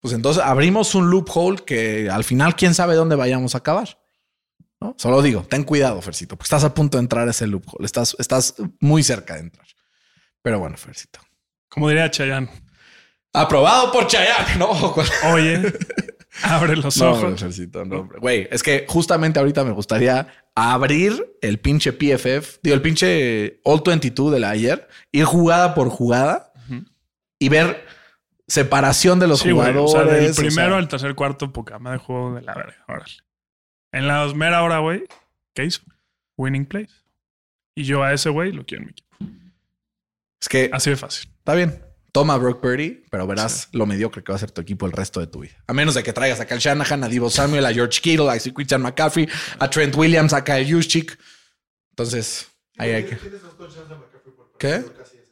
[0.01, 3.99] pues entonces abrimos un loophole que al final quién sabe dónde vayamos a acabar.
[4.79, 4.95] ¿no?
[4.97, 7.85] Solo digo, ten cuidado, Fercito, porque estás a punto de entrar a ese loophole.
[7.85, 9.65] Estás, estás muy cerca de entrar.
[10.41, 11.19] Pero bueno, Fercito.
[11.69, 12.49] Como diría Chayanne,
[13.33, 14.69] Aprobado por Chayanne, ¿no?
[15.33, 15.61] oye,
[16.43, 17.23] abre los No, ojos.
[17.23, 18.19] hombre, Fercito, no, hombre.
[18.19, 23.81] Güey, es que justamente ahorita me gustaría abrir el pinche PFF, digo, el pinche All
[23.85, 26.51] 22 de la ayer, ir jugada por jugada
[27.39, 27.85] y ver
[28.47, 29.75] separación de los Sí, güey.
[29.75, 29.91] O jugadores.
[29.91, 32.83] sea, del o primero sea, al tercer cuarto, poca madre juego de la verga.
[32.87, 33.13] Órale.
[33.91, 35.03] En la mera hora, güey,
[35.53, 35.81] ¿qué hizo?
[36.37, 37.05] Winning plays.
[37.75, 39.06] Y yo a ese güey lo quiero en mi equipo.
[40.41, 41.29] Es que Así de fácil.
[41.37, 41.83] Está bien.
[42.11, 45.19] Toma Brock Purdy, pero verás lo mediocre que va a ser tu equipo el resto
[45.19, 45.53] de tu vida.
[45.67, 48.39] A menos de que traigas a Kyle Shanahan, a Divo Samuel, a George Kittle, a
[48.39, 49.29] Christian McCaffrey,
[49.59, 51.17] a Trent Williams, a Kyle Juszczyk.
[51.91, 53.17] Entonces, ahí hay que.
[54.57, 54.83] ¿Qué?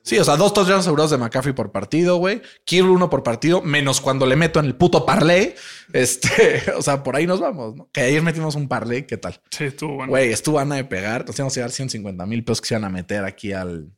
[0.06, 2.40] Sí, o sea, dos touchdowns asegurados de McCaffrey por partido, güey.
[2.64, 5.56] Kittle uno por partido, menos cuando le meto en el puto parlay.
[5.94, 7.90] Este, o sea, por ahí nos vamos, ¿no?
[7.92, 9.42] Que ayer metimos un parlay, ¿qué tal?
[9.50, 10.12] Sí, estuvo bueno.
[10.12, 11.26] Güey, estuvo Ana de pegar.
[11.26, 13.92] Nos íbamos a llevar 150 mil pesos que se iban a meter aquí al.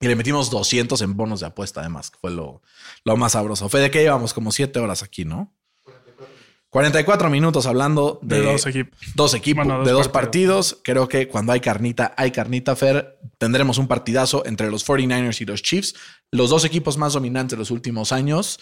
[0.00, 2.62] Y le metimos 200 en bonos de apuesta, además, que fue lo,
[3.04, 3.68] lo más sabroso.
[3.68, 5.52] Fue de que llevamos como siete horas aquí, ¿no?
[6.70, 8.98] 44 minutos hablando de, de dos equipos.
[9.14, 10.72] dos equipos, Bueno, dos de dos partidos.
[10.74, 10.80] partidos.
[10.84, 13.18] Creo que cuando hay carnita, hay carnita, Fer.
[13.38, 15.94] Tendremos un partidazo entre los 49ers y los Chiefs.
[16.30, 18.60] Los dos equipos más dominantes de los últimos años.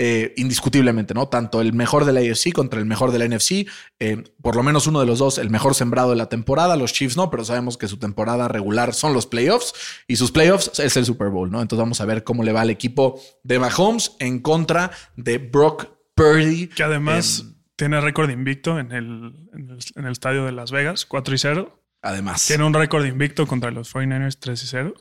[0.00, 1.26] Eh, indiscutiblemente, ¿no?
[1.28, 3.66] Tanto el mejor de la AFC contra el mejor de la NFC.
[3.98, 6.76] eh, por lo menos uno de los dos, el mejor sembrado de la temporada.
[6.76, 9.74] Los Chiefs no, pero sabemos que su temporada regular son los playoffs
[10.06, 11.60] y sus playoffs es el Super Bowl, ¿no?
[11.60, 15.88] Entonces vamos a ver cómo le va al equipo de Mahomes en contra de Brock
[16.14, 16.68] Purdy.
[16.68, 20.70] Que además Em, tiene récord invicto en el, en, el, en el estadio de Las
[20.70, 21.82] Vegas, 4 y 0.
[22.02, 22.46] además.
[22.46, 24.94] Tiene un récord invicto contra los 49ers, 3 y 0.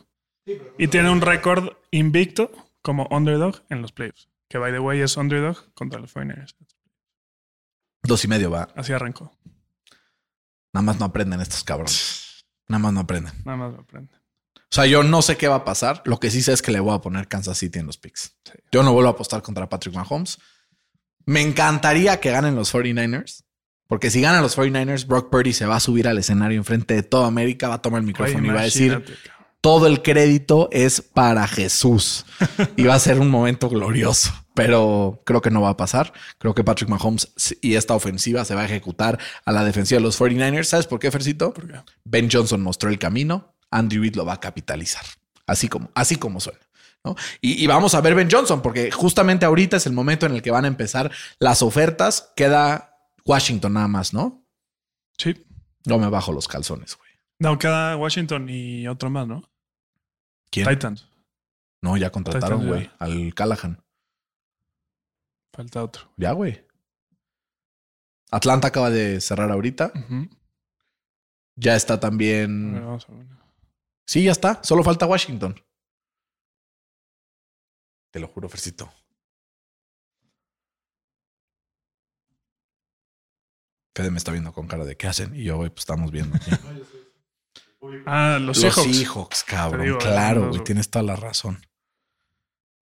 [0.79, 4.29] Y tiene un récord invicto como underdog en los playoffs.
[4.49, 6.55] Que by the way es underdog contra los 49ers.
[8.03, 8.69] Dos y medio va.
[8.75, 9.37] Así arrancó.
[10.73, 12.45] Nada más no aprenden estos cabrones.
[12.67, 13.33] Nada más no aprenden.
[13.45, 14.13] Nada más lo aprende.
[14.55, 16.01] O sea, yo no sé qué va a pasar.
[16.05, 18.37] Lo que sí sé es que le voy a poner Kansas City en los picks.
[18.71, 20.37] Yo no vuelvo a apostar contra Patrick Mahomes.
[21.25, 23.43] Me encantaría que ganen los 49ers.
[23.87, 27.03] Porque si ganan los 49ers, Brock Purdy se va a subir al escenario enfrente de
[27.03, 29.03] toda América, va a tomar el micrófono y va a decir.
[29.67, 32.25] Todo el crédito es para Jesús.
[32.77, 34.31] y va a ser un momento glorioso.
[34.53, 36.13] Pero creo que no va a pasar.
[36.37, 40.03] Creo que Patrick Mahomes y esta ofensiva se va a ejecutar a la defensiva de
[40.03, 40.63] los 49ers.
[40.63, 41.53] ¿Sabes por qué, Fercito?
[41.53, 41.81] ¿Por qué?
[42.05, 43.55] Ben Johnson mostró el camino.
[43.69, 45.03] Andy Reid lo va a capitalizar.
[45.45, 46.61] Así como, así como suena.
[47.03, 47.17] ¿no?
[47.41, 50.41] Y, y vamos a ver Ben Johnson, porque justamente ahorita es el momento en el
[50.41, 52.31] que van a empezar las ofertas.
[52.37, 54.47] Queda Washington nada más, ¿no?
[55.17, 55.45] Sí.
[55.83, 57.09] No me bajo los calzones, güey.
[57.39, 59.43] No, queda Washington y otro más, ¿no?
[60.49, 60.67] ¿Quién?
[60.67, 61.09] Titans.
[61.81, 63.83] No, ya contrataron, güey, al Callahan.
[65.53, 66.11] Falta otro.
[66.17, 66.65] Ya, güey.
[68.31, 69.91] Atlanta acaba de cerrar ahorita.
[71.55, 72.73] Ya está ver, también.
[72.73, 73.25] vamos a ver.
[74.05, 74.63] Sí, ya está.
[74.63, 75.55] Solo falta Washington.
[78.11, 78.91] Te lo juro, Fercito.
[83.95, 85.35] Fede me está viendo con cara de qué hacen.
[85.35, 86.35] Y yo, güey, pues estamos viendo.
[86.35, 86.51] aquí.
[88.05, 88.97] Ah, los, los Seahawks.
[88.97, 89.85] Seahawks, cabrón.
[89.85, 90.63] Digo, claro, dos, güey.
[90.63, 91.59] Tienes toda la razón.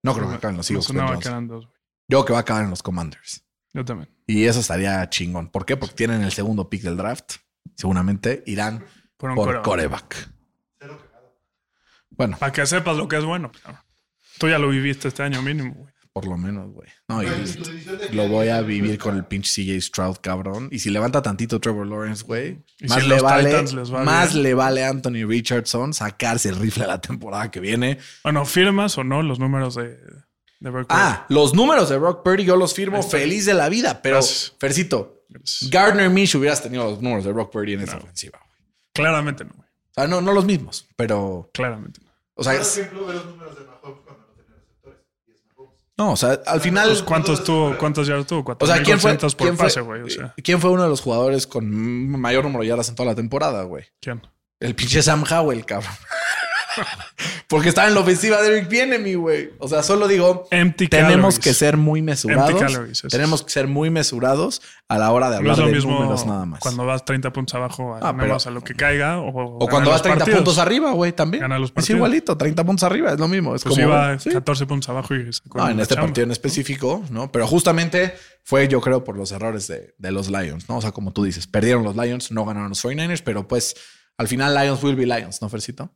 [0.03, 0.87] No creo que acaben los Seahawks.
[0.87, 1.75] dos, güey.
[2.07, 3.43] Yo creo que va a acabar en los Commanders.
[3.73, 4.09] Yo también.
[4.27, 5.49] Y eso estaría chingón.
[5.49, 5.75] ¿Por qué?
[5.77, 7.37] Porque tienen el segundo pick del draft.
[7.75, 8.85] Seguramente irán
[9.17, 10.29] Por un por coreback.
[10.79, 10.99] coreback.
[12.11, 13.51] Bueno, Para que sepas lo que es bueno.
[14.39, 15.93] Tú ya lo viviste este año mínimo, güey.
[16.15, 16.87] Por lo menos, güey.
[17.09, 17.27] No, y
[18.13, 20.69] lo voy a vivir con el pinche CJ Stroud, cabrón.
[20.71, 24.33] Y si levanta tantito Trevor Lawrence, güey, más, si le vale, Titans les va más
[24.33, 27.97] le vale a Anthony Richardson sacarse el rifle la temporada que viene.
[28.23, 29.99] Bueno, ¿firmas o no los números de,
[30.61, 34.01] de Brock Ah, los números de Brock Purdy yo los firmo feliz de la vida,
[34.01, 34.53] pero Gracias.
[34.57, 35.69] Fercito, Purdy?
[35.69, 38.39] Gardner Minshew hubieras tenido los números de Brock Purdy en esa ofensiva.
[38.39, 38.71] güey.
[38.93, 39.67] Claramente no, güey.
[39.67, 42.09] O sea, no, no los mismos, pero, Claramente no.
[42.35, 44.99] o sea, es- los números de Mahomes cuando no tenía receptores.
[45.27, 45.84] Y es Mahomes.
[45.97, 47.77] No, o sea, al final, Pues, ¿Cuántos tuvo?
[47.77, 48.55] ¿Cuántos yardas tuvo?
[48.59, 50.01] o sea, ¿quién fue, 4.400 por quién pase, güey.
[50.01, 51.69] O sea, quién fue uno de los jugadores con
[52.19, 53.85] mayor número de yardas en toda la temporada, güey?
[54.01, 54.21] ¿quién?
[54.59, 55.93] El pinche Sam Howell, cabrón.
[57.47, 59.51] Porque estaba en la ofensiva de Eric Bienemy, güey.
[59.59, 61.39] O sea, solo digo, Empty tenemos calories.
[61.39, 62.49] que ser muy mesurados.
[62.49, 65.65] Empty calories, tenemos que ser muy mesurados a la hora de No hablar es lo
[65.67, 66.59] de mismo números nada más.
[66.59, 69.19] cuando vas 30 puntos abajo, a, Ah, pero- a lo que caiga.
[69.19, 70.39] O, cuando vas 30 partidos.
[70.39, 71.41] puntos arriba, güey, también.
[71.41, 71.97] Ganar los es partidos.
[71.97, 73.55] igualito, 30 puntos arriba, es lo mismo.
[73.55, 73.87] Es Pues como.
[73.87, 74.31] iba sí.
[74.31, 76.07] 14 puntos abajo y No, en este chamba.
[76.07, 77.31] partido en específico, ¿no?
[77.31, 80.77] Pero justamente fue, yo creo, por los errores de, de los Lions, ¿no?
[80.77, 83.75] O sea, como tú dices, perdieron los Lions, no ganaron los 49ers, pero pues
[84.17, 85.91] al final Lions will be Lions, ¿no, Fercito?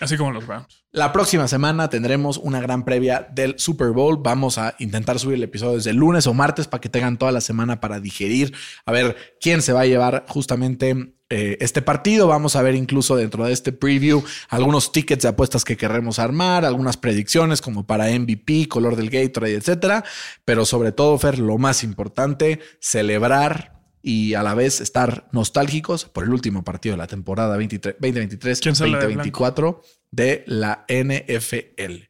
[0.00, 0.84] Así como los Browns.
[0.92, 4.18] La próxima semana tendremos una gran previa del Super Bowl.
[4.22, 7.40] Vamos a intentar subir el episodio desde lunes o martes para que tengan toda la
[7.40, 8.54] semana para digerir,
[8.86, 12.26] a ver quién se va a llevar justamente eh, este partido.
[12.26, 16.64] Vamos a ver incluso dentro de este preview algunos tickets de apuestas que querremos armar,
[16.64, 20.04] algunas predicciones como para MVP, color del Gatorade, etcétera.
[20.44, 23.77] Pero sobre todo, Fer, lo más importante, celebrar
[24.08, 28.60] y a la vez estar nostálgicos por el último partido de la temporada 23 2023
[28.62, 32.04] ¿Quién sale de 2024 de la NFL.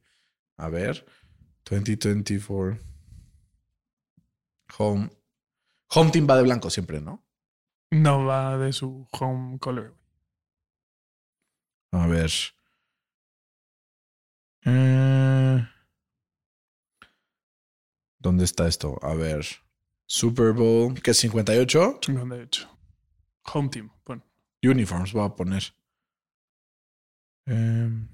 [0.59, 1.05] A ver,
[1.69, 2.79] 2024
[4.79, 5.11] Home
[5.89, 7.27] Home Team va de blanco siempre, ¿no?
[7.91, 9.97] No va de su home color.
[11.91, 12.31] A ver.
[14.67, 15.67] Eh,
[18.21, 19.01] ¿Dónde está esto?
[19.03, 19.45] A ver.
[20.11, 21.99] Super Bowl, que es 58.
[22.03, 22.69] 58.
[23.55, 23.91] Home team.
[24.07, 24.23] Bueno,
[24.63, 25.63] Uniforms voy a poner.
[27.47, 28.09] Em,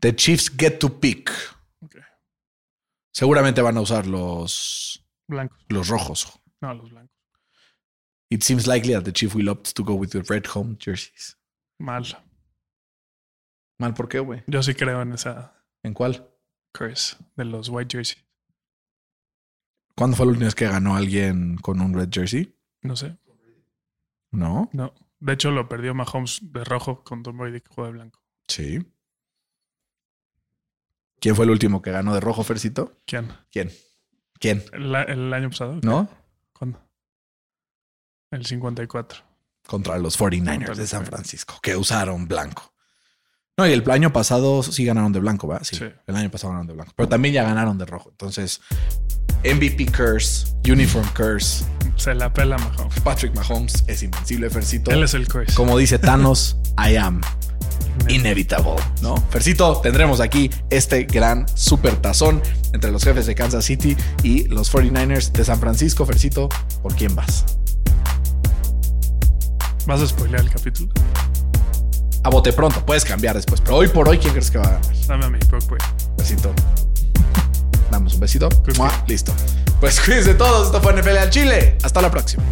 [0.00, 1.30] the Chiefs get to pick.
[1.82, 1.96] Ok.
[3.12, 5.64] Seguramente van a usar los, Blancos.
[5.68, 6.40] los rojos.
[6.60, 7.10] No, los blancos.
[8.30, 11.36] It seems likely that the Chief will opt to go with the red home jerseys.
[11.78, 12.04] Mal.
[13.78, 14.42] Mal, ¿por qué, güey?
[14.46, 16.28] Yo sí creo en esa ¿En cuál?
[16.72, 18.23] curse de los white jersey.
[19.96, 22.56] ¿Cuándo fue la última vez que ganó alguien con un red jersey?
[22.82, 23.16] No sé.
[24.32, 24.68] No.
[24.72, 24.92] No.
[25.20, 28.20] De hecho, lo perdió Mahomes de rojo con Tom Brady que juega de blanco.
[28.48, 28.78] Sí.
[31.20, 33.00] ¿Quién fue el último que ganó de rojo, Fercito?
[33.06, 33.32] ¿Quién?
[33.50, 33.70] ¿Quién?
[34.38, 34.62] ¿Quién?
[34.72, 35.78] ¿El, el año pasado?
[35.82, 36.08] ¿No?
[36.52, 36.80] ¿Cuándo?
[38.30, 39.22] El 54.
[39.66, 41.06] Contra los 49ers Contra de San 49ers.
[41.08, 42.73] Francisco, que usaron blanco.
[43.56, 45.62] No, y el año pasado sí ganaron de blanco, ¿verdad?
[45.64, 45.84] Sí, Sí.
[46.08, 46.92] El año pasado ganaron de blanco.
[46.96, 48.10] Pero también ya ganaron de rojo.
[48.10, 48.60] Entonces,
[49.44, 51.64] MVP curse, uniform curse.
[51.96, 52.98] Se la pela Mahomes.
[53.00, 54.90] Patrick Mahomes es invencible, Fercito.
[54.90, 55.54] Él es el curse.
[55.54, 57.20] Como dice Thanos, I am
[58.08, 59.16] inevitable, ¿no?
[59.30, 62.42] Fercito, tendremos aquí este gran super tazón
[62.72, 66.04] entre los jefes de Kansas City y los 49ers de San Francisco.
[66.04, 66.48] Fercito,
[66.82, 67.44] ¿por quién vas?
[69.86, 70.92] ¿Vas a spoilear el capítulo?
[72.24, 74.70] A bote pronto, puedes cambiar después, pero hoy por hoy, ¿quién crees que va a
[74.70, 75.06] ganar?
[75.06, 75.84] Dame a mi Brock Purdy.
[76.16, 76.52] Besito.
[77.90, 78.48] Damos un besito.
[79.06, 79.32] Listo.
[79.78, 80.68] Pues cuídense todos.
[80.68, 81.76] Esto fue NFL al Chile.
[81.82, 82.42] Hasta la próxima.